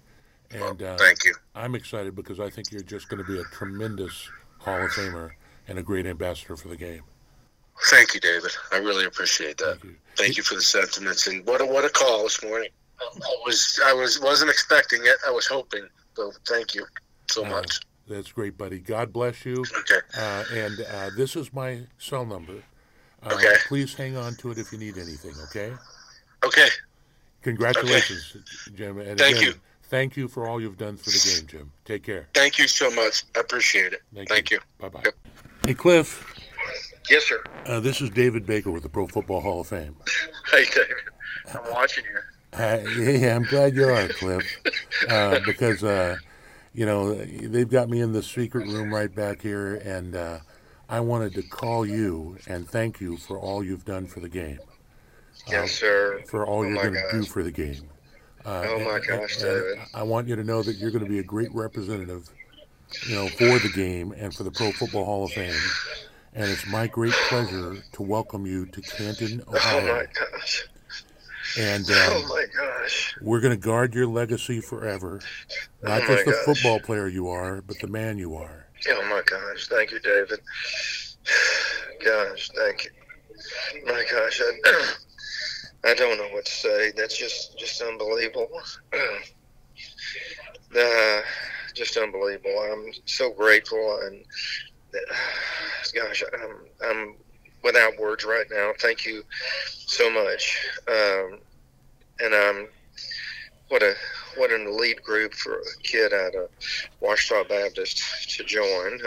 And 0.50 0.82
uh, 0.82 0.96
thank 0.96 1.24
you. 1.24 1.34
I'm 1.54 1.74
excited 1.74 2.14
because 2.14 2.38
I 2.38 2.50
think 2.50 2.70
you're 2.70 2.82
just 2.82 3.08
going 3.08 3.24
to 3.24 3.30
be 3.30 3.40
a 3.40 3.44
tremendous 3.44 4.28
Hall 4.58 4.80
of 4.80 4.90
Famer 4.90 5.32
and 5.66 5.78
a 5.78 5.82
great 5.82 6.06
ambassador 6.06 6.56
for 6.56 6.68
the 6.68 6.76
game. 6.76 7.02
Thank 7.90 8.14
you, 8.14 8.20
David. 8.20 8.52
I 8.72 8.78
really 8.78 9.04
appreciate 9.04 9.58
that. 9.58 9.80
Thank 9.80 9.84
you, 9.84 9.96
thank 10.16 10.36
you 10.36 10.42
for 10.42 10.54
the 10.54 10.62
sentiments 10.62 11.26
and 11.26 11.44
what 11.46 11.60
a, 11.60 11.66
what 11.66 11.84
a 11.84 11.90
call 11.90 12.22
this 12.22 12.42
morning. 12.42 12.70
I 13.00 13.36
was 13.44 13.78
I 13.84 13.92
was 13.92 14.18
wasn't 14.20 14.50
expecting 14.50 15.00
it. 15.02 15.16
I 15.26 15.30
was 15.30 15.46
hoping. 15.46 15.86
So 16.14 16.32
thank 16.48 16.74
you 16.74 16.86
so 17.28 17.44
uh, 17.44 17.50
much. 17.50 17.80
That's 18.08 18.32
great, 18.32 18.56
buddy. 18.56 18.78
God 18.78 19.12
bless 19.12 19.44
you. 19.44 19.64
Okay. 19.80 20.00
Uh, 20.16 20.44
and 20.52 20.80
uh, 20.80 21.10
this 21.16 21.36
is 21.36 21.52
my 21.52 21.80
cell 21.98 22.24
number. 22.24 22.62
Uh, 23.22 23.34
okay. 23.34 23.54
Please 23.68 23.94
hang 23.94 24.16
on 24.16 24.34
to 24.36 24.50
it 24.50 24.58
if 24.58 24.72
you 24.72 24.78
need 24.78 24.98
anything. 24.98 25.34
Okay. 25.44 25.72
Okay. 26.44 26.68
Congratulations, 27.42 28.36
okay. 28.36 28.76
Jim. 28.76 28.98
And 28.98 29.18
thank 29.18 29.36
again, 29.36 29.48
you. 29.48 29.54
Thank 29.84 30.16
you 30.16 30.26
for 30.26 30.48
all 30.48 30.60
you've 30.60 30.78
done 30.78 30.96
for 30.96 31.10
the 31.10 31.34
game, 31.36 31.46
Jim. 31.46 31.72
Take 31.84 32.02
care. 32.02 32.26
Thank 32.34 32.58
you 32.58 32.66
so 32.66 32.90
much. 32.90 33.22
I 33.36 33.40
appreciate 33.40 33.92
it. 33.92 34.02
Thank, 34.14 34.28
thank 34.28 34.50
you. 34.50 34.56
you. 34.56 34.62
Bye 34.80 34.88
bye. 34.88 35.02
Yep. 35.04 35.14
Hey, 35.64 35.74
Cliff. 35.74 36.26
Yes, 37.08 37.24
sir. 37.24 37.42
Uh, 37.66 37.78
this 37.78 38.00
is 38.00 38.10
David 38.10 38.46
Baker 38.46 38.72
with 38.72 38.82
the 38.82 38.88
Pro 38.88 39.06
Football 39.06 39.40
Hall 39.40 39.60
of 39.60 39.68
Fame. 39.68 39.96
Hey, 40.50 40.64
David. 40.64 40.96
I'm 41.52 41.72
watching 41.72 42.04
you. 42.04 42.20
Uh, 42.56 42.78
yeah, 43.00 43.34
I'm 43.34 43.42
glad 43.42 43.74
you 43.74 43.84
are, 43.84 44.06
Cliff, 44.08 44.44
uh, 45.10 45.40
because 45.44 45.82
uh, 45.82 46.16
you 46.72 46.86
know 46.86 47.14
they've 47.14 47.68
got 47.68 47.90
me 47.90 48.00
in 48.00 48.12
the 48.12 48.22
secret 48.22 48.68
room 48.68 48.94
right 48.94 49.12
back 49.12 49.42
here, 49.42 49.74
and 49.74 50.14
uh, 50.14 50.38
I 50.88 51.00
wanted 51.00 51.34
to 51.34 51.42
call 51.42 51.84
you 51.84 52.36
and 52.46 52.68
thank 52.68 53.00
you 53.00 53.16
for 53.16 53.38
all 53.38 53.62
you've 53.64 53.84
done 53.84 54.06
for 54.06 54.20
the 54.20 54.28
game. 54.28 54.58
Yes, 55.48 55.72
sir. 55.72 56.22
For 56.28 56.46
all 56.46 56.60
oh 56.60 56.62
you're 56.62 56.76
going 56.76 56.94
to 56.94 57.08
do 57.12 57.24
for 57.24 57.42
the 57.42 57.50
game. 57.50 57.88
Uh, 58.44 58.64
oh 58.68 58.78
my 58.80 58.96
and- 58.96 59.06
gosh, 59.06 59.36
David. 59.38 59.78
I 59.94 60.02
want 60.02 60.28
you 60.28 60.36
to 60.36 60.44
know 60.44 60.62
that 60.62 60.76
you're 60.76 60.90
going 60.90 61.04
to 61.04 61.10
be 61.10 61.18
a 61.18 61.24
great 61.24 61.52
representative, 61.54 62.28
you 63.08 63.14
know, 63.16 63.28
for 63.28 63.58
the 63.58 63.70
game 63.74 64.12
and 64.12 64.34
for 64.34 64.44
the 64.44 64.50
Pro 64.50 64.70
Football 64.72 65.04
Hall 65.04 65.24
of 65.24 65.32
Fame. 65.32 65.54
And 66.34 66.50
it's 66.50 66.66
my 66.66 66.86
great 66.86 67.14
pleasure 67.28 67.76
to 67.92 68.02
welcome 68.02 68.46
you 68.46 68.66
to 68.66 68.80
Canton, 68.82 69.42
Oh 69.48 69.54
Ohio. 69.56 69.94
my 69.96 70.04
gosh. 70.32 70.68
And 71.58 71.84
Oh 71.90 72.16
um, 72.22 72.28
my 72.28 72.44
gosh. 72.56 73.16
we're 73.22 73.40
going 73.40 73.58
to 73.58 73.60
guard 73.64 73.94
your 73.94 74.06
legacy 74.06 74.60
forever. 74.60 75.20
Not 75.82 76.02
Oh 76.02 76.06
just 76.06 76.24
the 76.26 76.32
gosh. 76.32 76.44
football 76.44 76.80
player 76.80 77.08
you 77.08 77.28
are, 77.28 77.62
but 77.62 77.78
the 77.80 77.86
man 77.88 78.18
you 78.18 78.34
are. 78.36 78.65
Oh 78.88 79.02
my 79.08 79.22
gosh. 79.26 79.68
Thank 79.68 79.92
you, 79.92 80.00
David. 80.00 80.40
Gosh, 82.04 82.50
thank 82.56 82.84
you. 82.84 82.90
My 83.86 84.04
gosh, 84.10 84.40
I, 84.40 84.84
I 85.90 85.94
don't 85.94 86.18
know 86.18 86.28
what 86.28 86.44
to 86.44 86.52
say. 86.52 86.92
That's 86.96 87.16
just 87.18 87.58
just 87.58 87.80
unbelievable. 87.82 88.48
Uh, 90.76 91.20
just 91.74 91.96
unbelievable. 91.96 92.58
I'm 92.58 92.92
so 93.04 93.32
grateful 93.32 94.00
and 94.04 94.24
uh, 94.94 95.14
gosh, 95.94 96.22
I'm 96.34 96.56
I'm 96.84 97.16
without 97.62 97.98
words 97.98 98.24
right 98.24 98.46
now. 98.50 98.72
Thank 98.80 99.06
you 99.06 99.22
so 99.68 100.10
much. 100.10 100.58
Um, 100.88 101.38
and 102.20 102.34
I'm 102.34 102.68
what 103.68 103.82
a 103.82 103.94
what 104.36 104.50
an 104.50 104.66
elite 104.66 105.02
group 105.02 105.34
for 105.34 105.58
a 105.58 105.82
kid 105.82 106.12
out 106.12 106.34
of 106.34 106.48
Ouachita 107.00 107.44
Baptist 107.48 108.02
to 108.36 108.44
join. 108.44 109.00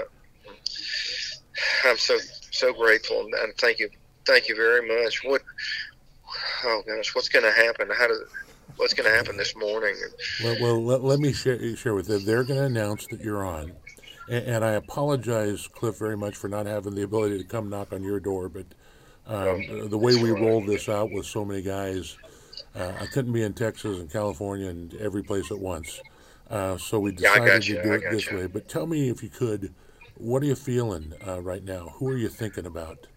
I'm 1.85 1.97
so 1.97 2.17
so 2.51 2.73
grateful 2.73 3.27
and 3.41 3.53
thank 3.57 3.79
you 3.79 3.89
thank 4.25 4.47
you 4.47 4.55
very 4.55 4.87
much. 4.87 5.23
What 5.23 5.41
oh 6.63 6.83
gosh, 6.85 7.15
what's 7.15 7.29
going 7.29 7.45
to 7.45 7.51
happen? 7.51 7.89
How 7.95 8.07
does 8.07 8.21
what's 8.77 8.93
going 8.93 9.09
to 9.09 9.15
happen 9.15 9.37
this 9.37 9.55
morning? 9.55 9.95
Well, 10.43 10.57
well 10.61 10.83
let, 10.83 11.03
let 11.03 11.19
me 11.19 11.33
share, 11.33 11.75
share 11.75 11.93
with 11.93 12.09
you. 12.09 12.19
They're 12.19 12.43
going 12.43 12.59
to 12.59 12.65
announce 12.65 13.07
that 13.07 13.21
you're 13.21 13.45
on. 13.45 13.73
And, 14.29 14.45
and 14.45 14.65
I 14.65 14.71
apologize, 14.71 15.67
Cliff, 15.67 15.97
very 15.97 16.17
much 16.17 16.35
for 16.35 16.47
not 16.47 16.65
having 16.65 16.95
the 16.95 17.03
ability 17.03 17.37
to 17.39 17.43
come 17.43 17.69
knock 17.69 17.91
on 17.93 18.03
your 18.03 18.19
door. 18.19 18.49
But 18.49 18.65
um, 19.27 19.89
the 19.89 19.97
way 19.97 20.15
we 20.15 20.31
rolled 20.31 20.67
this 20.67 20.89
out 20.89 21.11
with 21.11 21.25
so 21.25 21.43
many 21.43 21.61
guys, 21.61 22.17
uh, 22.75 22.93
I 22.99 23.05
couldn't 23.07 23.33
be 23.33 23.43
in 23.43 23.53
Texas 23.53 23.99
and 23.99 24.11
California 24.11 24.69
and 24.69 24.93
every 24.95 25.23
place 25.23 25.51
at 25.51 25.59
once. 25.59 26.01
Uh, 26.49 26.77
so 26.77 26.99
we 26.99 27.11
decided 27.11 27.45
got 27.45 27.67
you, 27.67 27.75
to 27.75 27.83
do 27.83 27.93
it 27.93 28.03
this 28.09 28.31
way. 28.31 28.47
But 28.47 28.67
tell 28.67 28.87
me, 28.87 29.09
if 29.09 29.21
you 29.21 29.29
could, 29.29 29.73
what 30.15 30.41
are 30.41 30.47
you 30.47 30.55
feeling 30.55 31.13
uh, 31.27 31.41
right 31.41 31.63
now? 31.63 31.93
Who 31.95 32.09
are 32.09 32.17
you 32.17 32.29
thinking 32.29 32.65
about? 32.65 33.07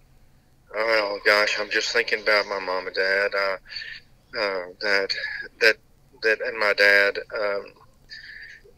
Oh 0.74 1.18
gosh, 1.24 1.58
I'm 1.60 1.70
just 1.70 1.92
thinking 1.92 2.22
about 2.22 2.46
my 2.46 2.58
mom 2.58 2.86
and 2.86 2.94
dad. 2.94 3.30
Uh, 3.34 3.56
uh, 4.38 4.64
that 4.80 5.14
that 5.60 5.76
that 6.22 6.40
and 6.40 6.58
my 6.58 6.72
dad 6.74 7.18
um, 7.38 7.64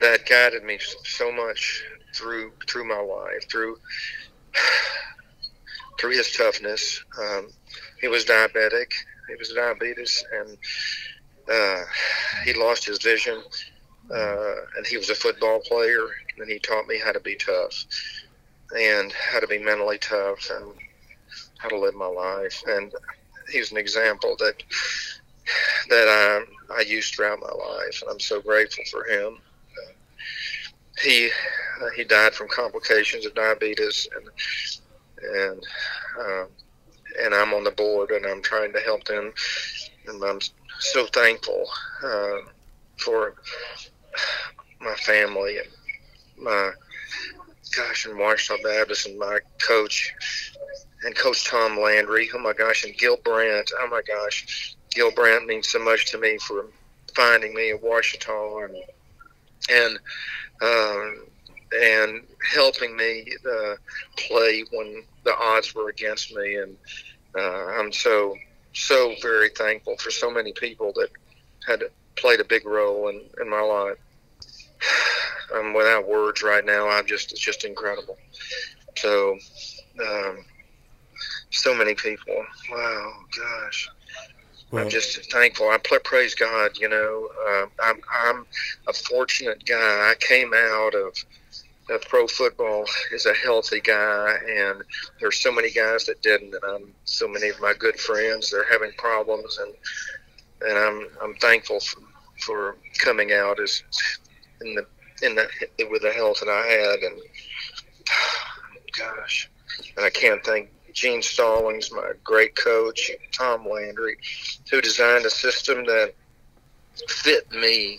that 0.00 0.26
guided 0.28 0.64
me 0.64 0.78
so 1.04 1.30
much 1.30 1.85
through 2.14 2.52
through 2.68 2.85
my 2.85 3.00
life 3.00 3.49
through 3.50 3.76
through 6.00 6.11
his 6.11 6.33
toughness. 6.33 7.04
Um, 7.21 7.49
he 8.00 8.09
was 8.09 8.25
diabetic. 8.25 8.92
He 9.28 9.34
was 9.36 9.50
diabetes, 9.50 10.24
and 10.32 10.58
uh, 11.50 11.82
he 12.44 12.54
lost 12.54 12.84
his 12.84 12.98
vision. 12.98 13.42
Uh, 14.10 14.54
and 14.76 14.86
he 14.86 14.98
was 14.98 15.08
a 15.08 15.14
football 15.14 15.60
player, 15.60 16.00
and 16.38 16.48
he 16.48 16.58
taught 16.58 16.86
me 16.86 16.98
how 16.98 17.12
to 17.12 17.20
be 17.20 17.36
tough 17.36 17.86
and 18.78 19.12
how 19.12 19.40
to 19.40 19.46
be 19.46 19.58
mentally 19.58 19.98
tough 19.98 20.50
and 20.50 20.72
how 21.58 21.68
to 21.68 21.78
live 21.78 21.94
my 21.94 22.06
life. 22.06 22.62
And 22.66 22.92
he's 23.50 23.72
an 23.72 23.78
example 23.78 24.36
that 24.38 24.62
that 25.88 26.08
I 26.08 26.78
I 26.78 26.80
used 26.82 27.14
throughout 27.14 27.40
my 27.40 27.52
life, 27.52 28.02
and 28.02 28.10
I'm 28.10 28.20
so 28.20 28.40
grateful 28.40 28.84
for 28.90 29.04
him. 29.04 29.38
Uh, 29.38 29.92
he 31.02 31.30
uh, 31.82 31.90
he 31.96 32.04
died 32.04 32.34
from 32.34 32.48
complications 32.48 33.26
of 33.26 33.34
diabetes, 33.34 34.08
and 34.16 34.28
and 35.34 35.66
um, 36.20 36.48
and 37.23 37.35
I'm 37.35 37.54
on 37.54 37.64
the 37.64 37.71
board, 37.71 38.11
and 38.11 38.26
I'm 38.26 38.42
trying 38.42 38.73
to 38.73 38.80
help 38.80 39.04
them, 39.04 39.33
and 40.06 40.23
I'm 40.23 40.40
so 40.78 41.06
thankful 41.06 41.66
uh, 42.04 42.38
for 42.99 43.35
my 44.80 44.94
family 44.94 45.59
and 45.59 45.68
my 46.38 46.71
gosh, 47.76 48.06
and 48.06 48.18
Ouachita 48.18 48.59
Baptist 48.62 49.06
and 49.06 49.18
my 49.18 49.38
coach 49.66 50.12
and 51.04 51.14
Coach 51.14 51.44
Tom 51.44 51.78
Landry. 51.78 52.28
Oh 52.35 52.38
my 52.38 52.52
gosh, 52.52 52.85
and 52.85 52.97
Gil 52.97 53.16
Brandt. 53.18 53.71
Oh 53.80 53.88
my 53.88 54.02
gosh, 54.02 54.76
Gil 54.90 55.11
Brandt 55.11 55.47
means 55.47 55.68
so 55.68 55.78
much 55.78 56.11
to 56.11 56.18
me 56.18 56.38
for 56.38 56.66
finding 57.14 57.54
me 57.54 57.71
at 57.71 57.83
Ouachita 57.83 58.68
and 58.68 58.76
and 59.71 59.99
um, 60.62 61.26
and 61.74 62.22
helping 62.52 62.96
me 62.96 63.26
uh, 63.46 63.74
play 64.16 64.64
when 64.72 65.02
the 65.24 65.34
odds 65.36 65.74
were 65.74 65.88
against 65.88 66.34
me. 66.34 66.56
And 66.56 66.76
uh, 67.36 67.66
I'm 67.78 67.92
so 67.92 68.36
so 68.72 69.14
very 69.22 69.50
thankful 69.50 69.96
for 69.98 70.10
so 70.10 70.30
many 70.30 70.52
people 70.52 70.92
that 70.94 71.08
had 71.66 71.84
played 72.16 72.40
a 72.40 72.44
big 72.44 72.66
role 72.66 73.08
in, 73.08 73.20
in 73.40 73.48
my 73.48 73.60
life. 73.60 73.96
I'm 75.54 75.72
without 75.74 76.08
words 76.08 76.42
right 76.42 76.64
now. 76.64 76.88
I'm 76.88 77.06
just 77.06 77.32
it's 77.32 77.40
just 77.40 77.64
incredible. 77.64 78.16
So, 78.96 79.36
um, 80.00 80.44
so 81.50 81.74
many 81.74 81.94
people. 81.94 82.44
Wow, 82.70 83.12
gosh. 83.36 83.90
Well- 84.70 84.84
I'm 84.84 84.90
just 84.90 85.30
thankful. 85.30 85.68
I 85.68 85.78
praise 85.78 86.34
God. 86.34 86.76
You 86.78 86.88
know, 86.88 87.28
uh, 87.48 87.66
I'm 87.82 88.00
I'm 88.12 88.46
a 88.88 88.92
fortunate 88.92 89.64
guy. 89.64 89.76
I 90.10 90.14
came 90.18 90.52
out 90.54 90.94
of 90.94 91.14
of 91.90 92.02
pro 92.02 92.26
football 92.26 92.84
is 93.12 93.26
a 93.26 93.34
healthy 93.34 93.80
guy, 93.80 94.36
and 94.48 94.82
there's 95.20 95.40
so 95.40 95.52
many 95.52 95.70
guys 95.70 96.06
that 96.06 96.22
didn't, 96.22 96.54
and 96.54 96.64
I'm 96.64 96.94
so 97.04 97.28
many 97.28 97.48
of 97.48 97.60
my 97.60 97.74
good 97.74 97.98
friends 97.98 98.50
they're 98.50 98.70
having 98.70 98.92
problems, 98.96 99.58
and 99.58 99.74
and 100.68 100.78
I'm 100.78 101.08
I'm 101.22 101.34
thankful 101.36 101.80
for, 101.80 102.00
for 102.40 102.76
coming 102.98 103.32
out 103.32 103.60
as 103.60 103.82
in 104.62 104.74
the 104.74 104.86
in 105.22 105.34
the 105.34 105.48
with 105.90 106.02
the 106.02 106.12
health 106.12 106.40
that 106.40 106.48
I 106.48 106.66
had, 106.66 107.00
and 107.00 107.20
gosh, 108.98 109.50
and 109.96 110.06
I 110.06 110.10
can't 110.10 110.44
thank 110.44 110.70
Gene 110.94 111.22
Stallings, 111.22 111.90
my 111.92 112.12
great 112.22 112.54
coach, 112.54 113.10
Tom 113.32 113.68
Landry, 113.68 114.16
who 114.70 114.80
designed 114.80 115.26
a 115.26 115.30
system 115.30 115.84
that 115.84 116.14
fit 117.08 117.50
me, 117.50 117.98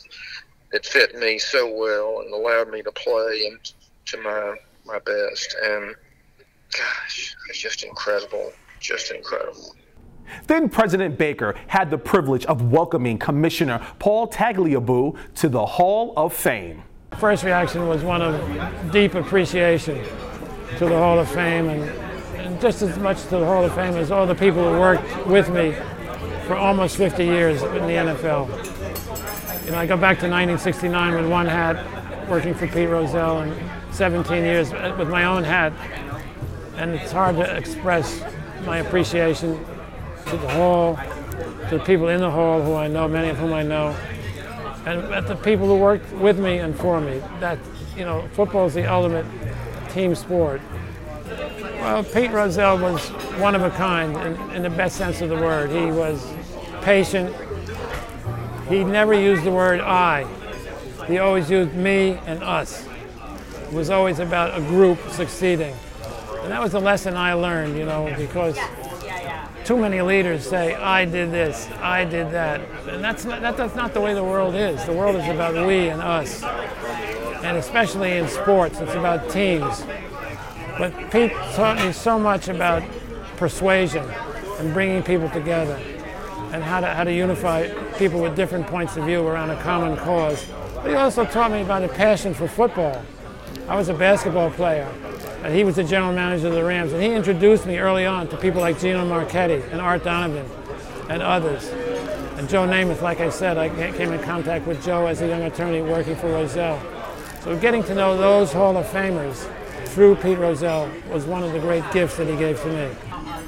that 0.71 0.85
fit 0.85 1.13
me 1.13 1.37
so 1.37 1.71
well 1.71 2.21
and 2.21 2.33
allowed 2.33 2.69
me 2.69 2.81
to 2.81 2.91
play 2.93 3.47
and 3.47 3.59
to 4.07 4.17
my 4.21 4.55
my 4.85 4.99
best. 4.99 5.55
And 5.63 5.95
gosh, 6.71 7.35
it's 7.49 7.59
just 7.59 7.83
incredible, 7.83 8.51
just 8.79 9.11
incredible. 9.11 9.75
Then 10.47 10.69
President 10.69 11.17
Baker 11.17 11.55
had 11.67 11.89
the 11.89 11.97
privilege 11.97 12.45
of 12.45 12.71
welcoming 12.71 13.17
Commissioner 13.17 13.85
Paul 13.99 14.27
Tagliabue 14.27 15.17
to 15.35 15.49
the 15.49 15.65
Hall 15.65 16.13
of 16.17 16.33
Fame. 16.33 16.83
First 17.17 17.43
reaction 17.43 17.87
was 17.87 18.03
one 18.03 18.21
of 18.21 18.91
deep 18.91 19.15
appreciation 19.15 20.03
to 20.77 20.85
the 20.85 20.97
Hall 20.97 21.19
of 21.19 21.29
Fame 21.29 21.69
and, 21.69 21.83
and 22.39 22.59
just 22.59 22.81
as 22.81 22.97
much 22.97 23.21
to 23.23 23.29
the 23.29 23.45
Hall 23.45 23.63
of 23.63 23.73
Fame 23.73 23.93
as 23.95 24.11
all 24.11 24.25
the 24.25 24.35
people 24.35 24.63
who 24.63 24.79
worked 24.79 25.27
with 25.27 25.49
me 25.49 25.73
for 26.45 26.55
almost 26.55 26.97
50 26.97 27.23
years 27.23 27.61
in 27.61 27.73
the 27.73 28.13
NFL. 28.13 29.65
You 29.65 29.71
know, 29.71 29.77
I 29.77 29.85
go 29.85 29.95
back 29.95 30.19
to 30.19 30.29
1969 30.29 31.15
with 31.15 31.29
one 31.29 31.45
hat, 31.45 31.77
working 32.29 32.53
for 32.53 32.67
Pete 32.67 32.89
Rozelle, 32.89 33.41
and 33.41 33.95
17 33.95 34.43
years 34.43 34.71
with 34.71 35.09
my 35.09 35.25
own 35.25 35.43
hat. 35.43 35.73
And 36.77 36.91
it's 36.91 37.11
hard 37.11 37.35
to 37.37 37.55
express 37.55 38.23
my 38.65 38.79
appreciation 38.79 39.59
to 40.27 40.37
the 40.37 40.49
Hall, 40.49 40.99
to 41.69 41.77
the 41.77 41.83
people 41.83 42.09
in 42.09 42.19
the 42.19 42.31
Hall 42.31 42.61
who 42.61 42.73
I 42.73 42.87
know, 42.87 43.07
many 43.07 43.29
of 43.29 43.37
whom 43.37 43.53
I 43.53 43.63
know, 43.63 43.95
and 44.85 45.27
the 45.27 45.35
people 45.35 45.67
who 45.67 45.77
worked 45.77 46.11
with 46.13 46.39
me 46.39 46.59
and 46.59 46.75
for 46.75 47.01
me. 47.01 47.21
That, 47.39 47.57
you 47.95 48.05
know, 48.05 48.27
football 48.33 48.67
is 48.67 48.73
the 48.73 48.85
ultimate 48.85 49.25
team 49.91 50.15
sport. 50.15 50.61
Well, 51.79 52.03
Pete 52.03 52.31
Rozelle 52.31 52.79
was 52.79 53.07
one 53.39 53.55
of 53.55 53.61
a 53.61 53.69
kind 53.71 54.15
in, 54.17 54.55
in 54.55 54.63
the 54.63 54.69
best 54.69 54.97
sense 54.97 55.21
of 55.21 55.29
the 55.29 55.35
word. 55.35 55.69
He 55.69 55.91
was 55.91 56.25
patient. 56.81 57.35
He 58.67 58.83
never 58.83 59.13
used 59.13 59.43
the 59.43 59.51
word 59.51 59.79
I. 59.79 60.27
He 61.07 61.19
always 61.19 61.49
used 61.49 61.73
me 61.73 62.19
and 62.25 62.43
us. 62.43 62.87
It 63.63 63.73
was 63.73 63.89
always 63.89 64.19
about 64.19 64.57
a 64.57 64.61
group 64.61 64.99
succeeding. 65.09 65.75
And 66.41 66.51
that 66.51 66.61
was 66.61 66.71
the 66.71 66.79
lesson 66.79 67.15
I 67.15 67.33
learned, 67.33 67.77
you 67.77 67.85
know, 67.85 68.13
because 68.17 68.57
too 69.65 69.77
many 69.77 70.01
leaders 70.01 70.47
say, 70.47 70.75
I 70.75 71.05
did 71.05 71.31
this, 71.31 71.67
I 71.81 72.05
did 72.05 72.31
that. 72.31 72.61
And 72.87 73.03
that's 73.03 73.25
not, 73.25 73.41
that, 73.41 73.57
that's 73.57 73.75
not 73.75 73.93
the 73.93 74.01
way 74.01 74.13
the 74.13 74.23
world 74.23 74.53
is. 74.53 74.85
The 74.85 74.93
world 74.93 75.15
is 75.15 75.27
about 75.27 75.53
we 75.67 75.89
and 75.89 76.01
us. 76.01 76.43
And 77.43 77.57
especially 77.57 78.11
in 78.17 78.27
sports, 78.27 78.79
it's 78.79 78.93
about 78.93 79.29
teams. 79.29 79.83
But 80.77 81.11
Pete 81.11 81.31
taught 81.53 81.83
me 81.83 81.91
so 81.91 82.19
much 82.19 82.47
about 82.47 82.83
persuasion 83.37 84.05
and 84.59 84.73
bringing 84.73 85.01
people 85.01 85.29
together 85.29 85.81
and 86.51 86.63
how 86.63 86.79
to, 86.79 86.87
how 86.87 87.03
to 87.03 87.13
unify 87.13 87.67
people 87.97 88.21
with 88.21 88.35
different 88.35 88.67
points 88.67 88.97
of 88.97 89.05
view 89.05 89.25
around 89.25 89.49
a 89.49 89.61
common 89.61 89.97
cause. 89.97 90.45
But 90.85 90.91
he 90.91 90.97
also 90.97 91.25
taught 91.25 91.51
me 91.51 91.63
about 91.63 91.83
a 91.83 91.87
passion 91.87 92.35
for 92.35 92.47
football. 92.47 93.03
I 93.67 93.75
was 93.75 93.89
a 93.89 93.93
basketball 93.95 94.51
player, 94.51 94.87
and 95.43 95.51
he 95.51 95.63
was 95.63 95.77
the 95.77 95.83
general 95.83 96.13
manager 96.13 96.49
of 96.49 96.53
the 96.53 96.63
Rams, 96.63 96.93
and 96.93 97.01
he 97.01 97.11
introduced 97.11 97.65
me 97.65 97.79
early 97.79 98.05
on 98.05 98.27
to 98.27 98.37
people 98.37 98.61
like 98.61 98.79
Gino 98.79 99.03
Marchetti 99.03 99.63
and 99.71 99.81
Art 99.81 100.03
Donovan 100.03 100.47
and 101.09 101.23
others. 101.23 101.69
And 102.37 102.47
Joe 102.47 102.67
Namath, 102.67 103.01
like 103.01 103.19
I 103.19 103.31
said, 103.31 103.57
I 103.57 103.69
came 103.93 104.13
in 104.13 104.21
contact 104.21 104.67
with 104.67 104.85
Joe 104.85 105.07
as 105.07 105.23
a 105.23 105.27
young 105.27 105.41
attorney 105.41 105.81
working 105.81 106.15
for 106.17 106.27
Rozelle. 106.27 106.79
So 107.41 107.57
getting 107.57 107.83
to 107.85 107.95
know 107.95 108.15
those 108.15 108.53
Hall 108.53 108.77
of 108.77 108.85
Famers 108.85 109.49
through 109.87 110.17
Pete 110.17 110.37
Rozelle 110.37 110.87
was 111.09 111.25
one 111.25 111.41
of 111.41 111.51
the 111.51 111.59
great 111.59 111.83
gifts 111.93 112.17
that 112.17 112.27
he 112.27 112.37
gave 112.37 112.61
to 112.61 112.67
me. 112.67 112.95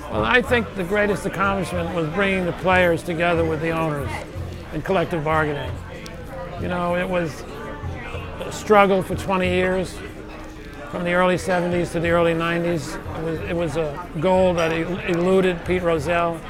Well, 0.09 0.25
I 0.25 0.41
think 0.41 0.73
the 0.73 0.83
greatest 0.83 1.27
accomplishment 1.27 1.93
was 1.93 2.09
bringing 2.15 2.47
the 2.47 2.53
players 2.53 3.03
together 3.03 3.45
with 3.45 3.61
the 3.61 3.69
owners 3.69 4.09
in 4.73 4.81
collective 4.81 5.23
bargaining. 5.23 5.71
You 6.61 6.67
know, 6.67 6.95
it 6.95 7.07
was 7.07 7.43
a 8.39 8.51
struggle 8.51 9.03
for 9.03 9.15
20 9.15 9.47
years, 9.47 9.95
from 10.89 11.03
the 11.03 11.13
early 11.13 11.35
70s 11.35 11.91
to 11.91 11.99
the 11.99 12.09
early 12.09 12.33
90s. 12.33 12.95
It 12.95 13.23
was, 13.23 13.39
it 13.41 13.55
was 13.55 13.77
a 13.77 14.09
goal 14.19 14.53
that 14.55 14.71
eluded 14.71 15.63
Pete 15.65 15.83
Rozelle. 15.83 16.41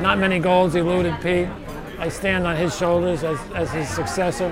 Not 0.00 0.18
many 0.18 0.38
goals 0.38 0.74
eluded 0.76 1.20
Pete. 1.20 1.48
I 1.98 2.08
stand 2.08 2.46
on 2.46 2.56
his 2.56 2.76
shoulders 2.76 3.24
as, 3.24 3.38
as 3.54 3.70
his 3.72 3.88
successor, 3.88 4.50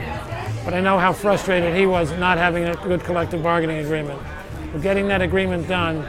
but 0.64 0.74
I 0.74 0.80
know 0.80 0.98
how 0.98 1.12
frustrated 1.12 1.76
he 1.76 1.86
was 1.86 2.10
not 2.12 2.38
having 2.38 2.64
a 2.64 2.74
good 2.76 3.04
collective 3.04 3.42
bargaining 3.42 3.84
agreement. 3.84 4.20
But 4.72 4.82
getting 4.82 5.06
that 5.08 5.22
agreement 5.22 5.68
done 5.68 6.08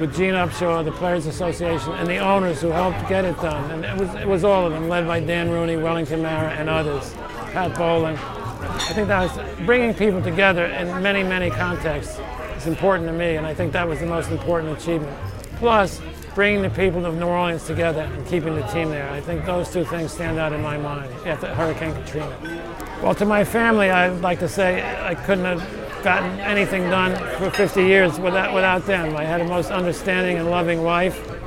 with 0.00 0.14
Gene 0.14 0.34
Upshaw, 0.34 0.84
the 0.84 0.92
Players 0.92 1.26
Association, 1.26 1.92
and 1.92 2.08
the 2.08 2.18
owners 2.18 2.60
who 2.60 2.68
helped 2.68 3.08
get 3.08 3.24
it 3.24 3.36
done. 3.40 3.70
And 3.70 3.84
it 3.84 3.96
was, 3.96 4.14
it 4.20 4.26
was 4.26 4.44
all 4.44 4.66
of 4.66 4.72
them, 4.72 4.88
led 4.88 5.06
by 5.06 5.20
Dan 5.20 5.50
Rooney, 5.50 5.76
Wellington 5.76 6.22
Mara, 6.22 6.50
and 6.50 6.68
others, 6.68 7.14
Pat 7.52 7.76
Bowlen. 7.76 8.16
I 8.16 8.92
think 8.92 9.08
that 9.08 9.36
was 9.36 9.66
bringing 9.66 9.94
people 9.94 10.22
together 10.22 10.66
in 10.66 11.02
many, 11.02 11.22
many 11.22 11.50
contexts 11.50 12.18
is 12.56 12.66
important 12.66 13.08
to 13.08 13.12
me, 13.12 13.36
and 13.36 13.46
I 13.46 13.54
think 13.54 13.72
that 13.72 13.88
was 13.88 14.00
the 14.00 14.06
most 14.06 14.30
important 14.30 14.78
achievement. 14.78 15.16
Plus, 15.56 16.00
bringing 16.34 16.62
the 16.62 16.70
people 16.70 17.04
of 17.06 17.14
New 17.16 17.26
Orleans 17.26 17.66
together 17.66 18.02
and 18.02 18.26
keeping 18.26 18.54
the 18.54 18.62
team 18.68 18.90
there. 18.90 19.10
I 19.10 19.20
think 19.20 19.44
those 19.44 19.70
two 19.72 19.84
things 19.84 20.12
stand 20.12 20.38
out 20.38 20.52
in 20.52 20.62
my 20.62 20.78
mind 20.78 21.12
after 21.26 21.52
Hurricane 21.54 21.92
Katrina. 21.94 22.36
Well, 23.02 23.14
to 23.16 23.24
my 23.24 23.44
family, 23.44 23.90
I'd 23.90 24.20
like 24.20 24.38
to 24.40 24.48
say 24.48 24.82
I 25.04 25.14
couldn't 25.14 25.44
have 25.44 26.04
gotten 26.04 26.38
anything 26.40 26.84
done 26.84 27.16
for 27.38 27.50
50 27.50 27.82
years 27.82 28.18
without, 28.18 28.54
without 28.54 28.86
them. 28.86 29.16
I 29.16 29.24
had 29.24 29.40
a 29.40 29.44
most 29.44 29.70
understanding 29.70 30.38
and 30.38 30.50
loving 30.50 30.82
wife. 30.82 31.39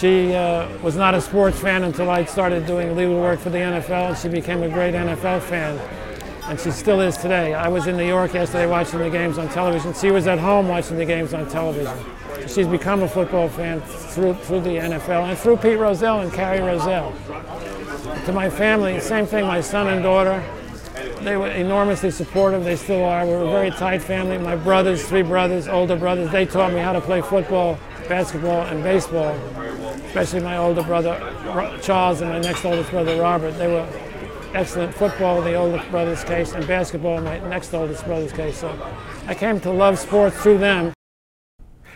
She 0.00 0.32
uh, 0.32 0.66
was 0.78 0.96
not 0.96 1.14
a 1.14 1.20
sports 1.20 1.60
fan 1.60 1.82
until 1.82 2.08
I 2.08 2.24
started 2.24 2.64
doing 2.64 2.96
legal 2.96 3.20
work 3.20 3.38
for 3.38 3.50
the 3.50 3.58
NFL, 3.58 4.08
and 4.08 4.16
she 4.16 4.28
became 4.30 4.62
a 4.62 4.68
great 4.70 4.94
NFL 4.94 5.42
fan. 5.42 5.78
And 6.44 6.58
she 6.58 6.70
still 6.70 7.02
is 7.02 7.18
today. 7.18 7.52
I 7.52 7.68
was 7.68 7.86
in 7.86 7.98
New 7.98 8.06
York 8.06 8.32
yesterday 8.32 8.64
watching 8.64 9.00
the 9.00 9.10
games 9.10 9.36
on 9.36 9.50
television. 9.50 9.92
She 9.92 10.10
was 10.10 10.26
at 10.26 10.38
home 10.38 10.68
watching 10.68 10.96
the 10.96 11.04
games 11.04 11.34
on 11.34 11.46
television. 11.50 11.94
She's 12.48 12.66
become 12.66 13.02
a 13.02 13.08
football 13.08 13.50
fan 13.50 13.82
through, 13.82 14.32
through 14.36 14.62
the 14.62 14.70
NFL 14.70 15.28
and 15.28 15.38
through 15.38 15.58
Pete 15.58 15.78
Rozelle 15.78 16.20
and 16.20 16.32
Carrie 16.32 16.60
Rozelle. 16.60 17.12
To 18.24 18.32
my 18.32 18.48
family, 18.48 19.00
same 19.00 19.26
thing, 19.26 19.44
my 19.44 19.60
son 19.60 19.86
and 19.88 20.02
daughter. 20.02 20.42
They 21.20 21.36
were 21.36 21.50
enormously 21.50 22.10
supportive. 22.10 22.64
They 22.64 22.76
still 22.76 23.04
are. 23.04 23.26
We're 23.26 23.44
a 23.44 23.50
very 23.50 23.70
tight 23.70 24.00
family. 24.00 24.38
My 24.38 24.56
brothers, 24.56 25.06
three 25.06 25.20
brothers, 25.20 25.68
older 25.68 25.96
brothers, 25.96 26.30
they 26.30 26.46
taught 26.46 26.72
me 26.72 26.78
how 26.78 26.94
to 26.94 27.02
play 27.02 27.20
football, 27.20 27.78
basketball, 28.10 28.62
and 28.66 28.82
baseball. 28.82 29.30
Especially 30.06 30.40
my 30.40 30.56
older 30.56 30.82
brother 30.82 31.16
Charles 31.80 32.20
and 32.20 32.30
my 32.30 32.40
next 32.40 32.64
oldest 32.64 32.90
brother 32.90 33.18
Robert. 33.20 33.52
They 33.52 33.68
were 33.68 33.88
excellent 34.52 34.92
football 34.92 35.38
in 35.38 35.44
the 35.44 35.54
oldest 35.54 35.88
brother's 35.92 36.24
case 36.24 36.52
and 36.52 36.66
basketball 36.66 37.18
in 37.18 37.24
my 37.24 37.38
next 37.48 37.72
oldest 37.72 38.04
brother's 38.04 38.32
case. 38.32 38.58
So 38.58 38.76
I 39.26 39.34
came 39.34 39.60
to 39.60 39.70
love 39.70 39.96
sports 39.96 40.36
through 40.42 40.58
them. 40.58 40.92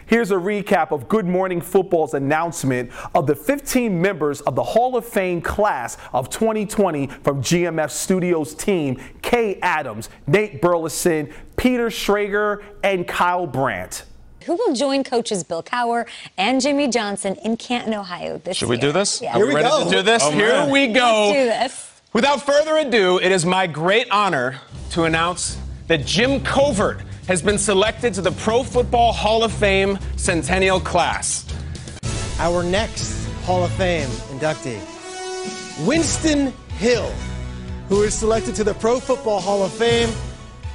Here's 0.06 0.30
a 0.30 0.36
recap 0.36 0.92
of 0.92 1.08
Good 1.08 1.26
Morning 1.26 1.60
Football's 1.60 2.14
announcement 2.14 2.92
of 3.14 3.26
the 3.26 3.34
15 3.34 4.00
members 4.00 4.40
of 4.42 4.54
the 4.54 4.62
Hall 4.62 4.96
of 4.96 5.04
Fame 5.04 5.40
class 5.40 5.96
of 6.12 6.30
2020 6.30 7.08
from 7.08 7.42
GMF 7.42 7.90
Studios 7.90 8.54
team 8.54 9.00
Kay 9.20 9.58
Adams, 9.62 10.10
Nate 10.28 10.62
Burleson, 10.62 11.32
Peter 11.56 11.88
Schrager, 11.88 12.62
and 12.84 13.08
Kyle 13.08 13.48
Brandt 13.48 14.04
who 14.44 14.54
will 14.56 14.74
join 14.74 15.04
coaches 15.04 15.44
Bill 15.44 15.62
Cowher 15.62 16.06
and 16.36 16.60
Jimmy 16.60 16.88
Johnson 16.88 17.36
in 17.44 17.56
Canton, 17.56 17.94
Ohio 17.94 18.38
this 18.38 18.46
year? 18.46 18.54
Should 18.54 18.68
year. 18.68 18.76
we 18.76 18.80
do 18.80 18.92
this? 18.92 19.20
Yeah. 19.20 19.36
Are 19.36 19.46
we 19.46 19.54
ready 19.54 19.68
go. 19.68 19.84
to 19.84 19.90
do 19.90 20.02
this? 20.02 20.22
Oh, 20.24 20.30
Here 20.30 20.66
we 20.70 20.88
go. 20.88 21.28
Let's 21.28 21.38
do 21.38 21.44
this. 21.44 21.90
Without 22.12 22.42
further 22.46 22.76
ado, 22.76 23.18
it 23.18 23.32
is 23.32 23.44
my 23.44 23.66
great 23.66 24.06
honor 24.10 24.60
to 24.90 25.04
announce 25.04 25.58
that 25.88 26.06
Jim 26.06 26.40
Covert 26.40 27.00
has 27.26 27.42
been 27.42 27.58
selected 27.58 28.14
to 28.14 28.22
the 28.22 28.32
Pro 28.32 28.62
Football 28.62 29.12
Hall 29.12 29.42
of 29.42 29.52
Fame 29.52 29.98
Centennial 30.16 30.78
class. 30.78 31.44
Our 32.38 32.62
next 32.62 33.26
Hall 33.44 33.64
of 33.64 33.72
Fame 33.72 34.08
inductee, 34.30 34.78
Winston 35.86 36.52
Hill, 36.78 37.10
who 37.88 38.02
is 38.02 38.14
selected 38.14 38.54
to 38.56 38.64
the 38.64 38.74
Pro 38.74 39.00
Football 39.00 39.40
Hall 39.40 39.62
of 39.64 39.72
Fame 39.72 40.10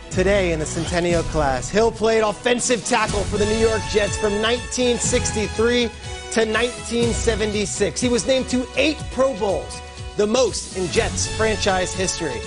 today 0.10 0.52
in 0.52 0.60
the 0.60 0.66
Centennial 0.66 1.24
class. 1.24 1.70
Hill 1.70 1.92
played 1.92 2.22
offensive 2.22 2.84
tackle 2.86 3.24
for 3.24 3.38
the 3.38 3.46
New 3.46 3.58
York 3.58 3.82
Jets 3.90 4.18
from 4.18 4.34
1963 4.42 5.88
to 6.32 6.46
1976. 6.46 8.02
He 8.02 8.10
was 8.10 8.28
named 8.28 8.50
to 8.50 8.68
eight 8.76 8.98
Pro 9.12 9.36
Bowls, 9.38 9.82
the 10.18 10.28
most 10.28 10.78
in 10.78 10.88
Jets 10.88 11.28
franchise 11.38 11.94
history. 11.94 12.42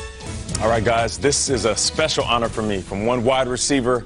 All 0.61 0.69
right, 0.69 0.85
guys, 0.85 1.19
this 1.19 1.49
is 1.49 1.65
a 1.65 1.75
special 1.75 2.25
honor 2.25 2.49
for 2.49 2.63
me 2.63 2.81
from 2.81 3.07
one 3.07 3.25
wide 3.25 3.49
receiver 3.49 4.05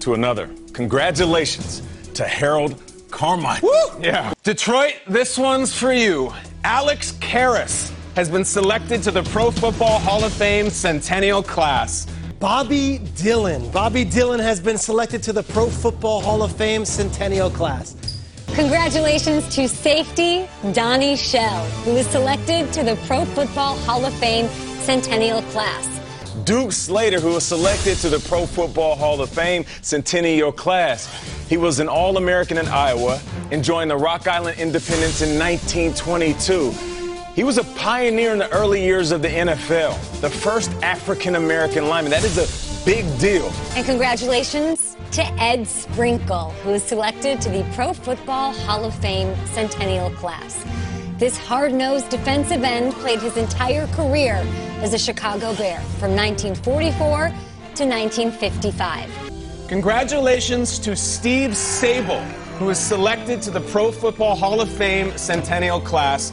to 0.00 0.14
another. 0.14 0.48
Congratulations 0.72 1.82
to 2.14 2.24
Harold 2.24 2.80
Carmichael. 3.10 3.68
Woo! 3.68 4.00
Yeah. 4.02 4.32
Detroit, 4.42 4.94
this 5.08 5.36
one's 5.36 5.76
for 5.76 5.92
you. 5.92 6.32
Alex 6.64 7.12
Karras 7.12 7.92
has 8.14 8.28
been 8.28 8.44
selected 8.44 9.02
to 9.04 9.10
the 9.10 9.22
Pro 9.24 9.50
Football 9.50 9.98
Hall 9.98 10.24
of 10.24 10.32
Fame 10.32 10.70
Centennial 10.70 11.42
class. 11.42 12.06
Bobby 12.40 13.00
Dillon. 13.16 13.68
Bobby 13.72 14.04
Dillon 14.04 14.38
has 14.38 14.60
been 14.60 14.78
selected 14.78 15.24
to 15.24 15.32
the 15.32 15.42
Pro 15.42 15.68
Football 15.68 16.20
Hall 16.20 16.40
of 16.40 16.54
Fame 16.54 16.84
Centennial 16.84 17.50
class. 17.50 17.96
Congratulations 18.54 19.52
to 19.56 19.68
safety 19.68 20.48
Donnie 20.72 21.16
Shell, 21.16 21.64
who 21.82 21.94
was 21.94 22.06
selected 22.06 22.72
to 22.74 22.84
the 22.84 22.94
Pro 23.08 23.24
Football 23.24 23.76
Hall 23.78 24.04
of 24.04 24.14
Fame 24.14 24.46
Centennial 24.82 25.42
class. 25.50 25.88
Duke 26.44 26.70
Slater, 26.70 27.18
who 27.18 27.30
was 27.30 27.44
selected 27.44 27.96
to 27.98 28.08
the 28.08 28.20
Pro 28.20 28.46
Football 28.46 28.94
Hall 28.94 29.20
of 29.20 29.28
Fame 29.30 29.64
Centennial 29.82 30.52
class. 30.52 31.12
He 31.48 31.56
was 31.56 31.80
an 31.80 31.88
All 31.88 32.18
American 32.18 32.56
in 32.56 32.68
Iowa 32.68 33.20
and 33.50 33.64
joined 33.64 33.90
the 33.90 33.96
Rock 33.96 34.28
Island 34.28 34.60
Independents 34.60 35.22
in 35.22 35.36
1922. 35.40 36.97
He 37.38 37.44
was 37.44 37.56
a 37.56 37.62
pioneer 37.62 38.32
in 38.32 38.38
the 38.38 38.50
early 38.50 38.82
years 38.82 39.12
of 39.12 39.22
the 39.22 39.28
NFL, 39.28 40.20
the 40.20 40.28
first 40.28 40.72
African 40.82 41.36
American 41.36 41.86
lineman. 41.86 42.10
That 42.10 42.24
is 42.24 42.36
a 42.36 42.84
big 42.84 43.04
deal. 43.20 43.48
And 43.76 43.86
congratulations 43.86 44.96
to 45.12 45.24
Ed 45.40 45.64
Sprinkle, 45.68 46.50
who 46.64 46.70
is 46.70 46.82
selected 46.82 47.40
to 47.42 47.48
the 47.48 47.64
Pro 47.76 47.92
Football 47.92 48.52
Hall 48.54 48.84
of 48.84 48.92
Fame 48.92 49.36
Centennial 49.46 50.10
class. 50.10 50.64
This 51.18 51.38
hard 51.38 51.72
nosed 51.72 52.08
defensive 52.08 52.64
end 52.64 52.92
played 52.94 53.20
his 53.20 53.36
entire 53.36 53.86
career 53.94 54.44
as 54.80 54.92
a 54.92 54.98
Chicago 54.98 55.54
Bear 55.54 55.78
from 56.00 56.16
1944 56.16 57.28
to 57.28 57.84
1955. 57.84 59.68
Congratulations 59.68 60.80
to 60.80 60.96
Steve 60.96 61.52
Sabol, 61.52 62.24
who 62.58 62.68
is 62.70 62.80
selected 62.80 63.40
to 63.42 63.52
the 63.52 63.60
Pro 63.60 63.92
Football 63.92 64.34
Hall 64.34 64.60
of 64.60 64.68
Fame 64.68 65.16
Centennial 65.16 65.80
class. 65.80 66.32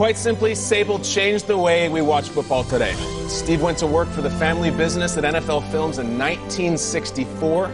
Quite 0.00 0.16
simply, 0.16 0.52
Sabol 0.52 1.04
changed 1.04 1.46
the 1.46 1.58
way 1.58 1.90
we 1.90 2.00
watch 2.00 2.30
football 2.30 2.64
today. 2.64 2.94
Steve 3.28 3.60
went 3.60 3.76
to 3.76 3.86
work 3.86 4.08
for 4.08 4.22
the 4.22 4.30
family 4.30 4.70
business 4.70 5.18
at 5.18 5.24
NFL 5.24 5.70
Films 5.70 5.98
in 5.98 6.18
1964. 6.18 7.70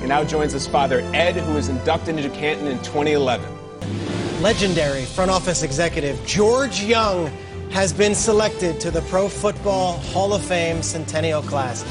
He 0.00 0.06
now 0.06 0.22
joins 0.22 0.52
his 0.52 0.68
father, 0.68 1.00
Ed, 1.12 1.34
who 1.34 1.54
was 1.54 1.68
inducted 1.68 2.16
into 2.16 2.30
Canton 2.30 2.68
in 2.68 2.78
2011. 2.84 3.44
Legendary 4.40 5.04
front 5.04 5.32
office 5.32 5.64
executive 5.64 6.24
George 6.24 6.80
Young 6.80 7.26
has 7.72 7.92
been 7.92 8.14
selected 8.14 8.78
to 8.78 8.92
the 8.92 9.00
Pro 9.10 9.28
Football 9.28 9.94
Hall 9.94 10.34
of 10.34 10.44
Fame 10.44 10.80
Centennial 10.80 11.42
class. 11.42 11.84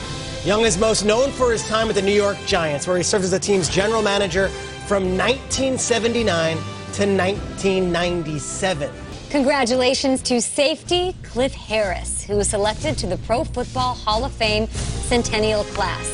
Young 0.46 0.62
is 0.62 0.78
most 0.78 1.04
known 1.04 1.30
for 1.30 1.52
his 1.52 1.68
time 1.68 1.90
at 1.90 1.96
the 1.96 2.02
New 2.02 2.14
York 2.14 2.38
Giants, 2.46 2.88
where 2.88 2.96
he 2.96 3.04
served 3.04 3.26
as 3.26 3.32
the 3.32 3.40
team's 3.40 3.68
general 3.68 4.02
manager 4.02 4.48
from 4.88 5.18
1979 5.18 6.56
to 6.56 7.06
1997. 7.06 8.90
Congratulations 9.32 10.22
to 10.24 10.42
safety 10.42 11.16
Cliff 11.24 11.54
Harris, 11.54 12.22
who 12.22 12.36
was 12.36 12.50
selected 12.50 12.98
to 12.98 13.08
the 13.08 13.16
Pro 13.20 13.46
Football 13.46 13.94
Hall 13.94 14.26
of 14.26 14.34
Fame 14.34 14.68
Centennial 14.68 15.64
class. 15.64 16.06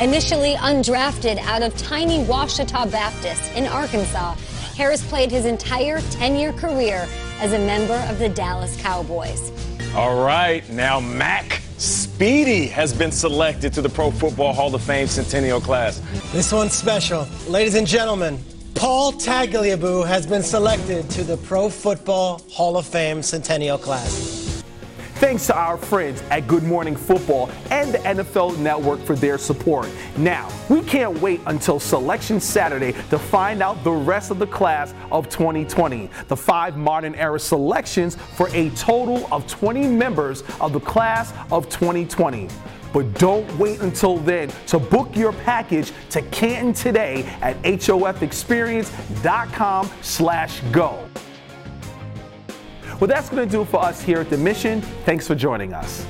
Initially 0.00 0.54
undrafted 0.54 1.38
out 1.38 1.64
of 1.64 1.76
tiny 1.76 2.22
Ouachita 2.26 2.88
Baptist 2.92 3.52
in 3.56 3.66
Arkansas, 3.66 4.36
Harris 4.76 5.04
played 5.08 5.32
his 5.32 5.46
entire 5.46 6.00
10 6.12 6.36
year 6.36 6.52
career 6.52 7.08
as 7.40 7.54
a 7.54 7.58
member 7.58 7.96
of 8.08 8.20
the 8.20 8.28
Dallas 8.28 8.80
Cowboys. 8.80 9.50
All 9.96 10.24
right, 10.24 10.62
now 10.70 11.00
Mac 11.00 11.60
Speedie 11.76 12.70
has 12.70 12.94
been 12.94 13.10
selected 13.10 13.72
to 13.72 13.82
the 13.82 13.88
Pro 13.88 14.12
Football 14.12 14.52
Hall 14.52 14.72
of 14.72 14.80
Fame 14.80 15.08
Centennial 15.08 15.60
class. 15.60 16.00
This 16.30 16.52
one's 16.52 16.74
special. 16.74 17.26
Ladies 17.48 17.74
and 17.74 17.84
gentlemen, 17.84 18.38
Paul 18.80 19.12
Tagliabue 19.12 20.06
has 20.06 20.26
been 20.26 20.42
selected 20.42 21.10
to 21.10 21.22
the 21.22 21.36
Pro 21.36 21.68
Football 21.68 22.40
Hall 22.50 22.78
of 22.78 22.86
Fame 22.86 23.22
Centennial 23.22 23.76
class. 23.76 24.64
Thanks 25.16 25.46
to 25.48 25.54
our 25.54 25.76
friends 25.76 26.22
at 26.30 26.46
Good 26.46 26.62
Morning 26.62 26.96
Football 26.96 27.50
and 27.70 27.92
the 27.92 27.98
NFL 27.98 28.56
Network 28.56 28.98
for 29.00 29.14
their 29.14 29.36
support. 29.36 29.86
Now, 30.16 30.48
we 30.70 30.80
can't 30.80 31.20
wait 31.20 31.42
until 31.44 31.78
Selection 31.78 32.40
Saturday 32.40 32.92
to 33.10 33.18
find 33.18 33.62
out 33.62 33.84
the 33.84 33.92
rest 33.92 34.30
of 34.30 34.38
the 34.38 34.46
class 34.46 34.94
of 35.12 35.28
2020. 35.28 36.08
The 36.28 36.36
five 36.36 36.78
modern 36.78 37.14
era 37.16 37.38
selections 37.38 38.16
for 38.16 38.48
a 38.54 38.70
total 38.70 39.28
of 39.30 39.46
20 39.46 39.88
members 39.88 40.42
of 40.58 40.72
the 40.72 40.80
class 40.80 41.34
of 41.50 41.68
2020. 41.68 42.48
But 42.92 43.14
don't 43.14 43.50
wait 43.58 43.80
until 43.80 44.18
then 44.18 44.50
to 44.66 44.78
book 44.78 45.16
your 45.16 45.32
package 45.32 45.92
to 46.10 46.22
Canton 46.22 46.72
today 46.72 47.24
at 47.40 47.60
hofexperience.com 47.62 49.90
slash 50.02 50.60
go. 50.72 51.04
Well, 53.00 53.08
that's 53.08 53.30
going 53.30 53.48
to 53.48 53.50
do 53.50 53.62
it 53.62 53.68
for 53.68 53.82
us 53.82 54.02
here 54.02 54.20
at 54.20 54.28
The 54.28 54.36
Mission. 54.36 54.82
Thanks 55.06 55.26
for 55.26 55.34
joining 55.34 55.72
us. 55.72 56.04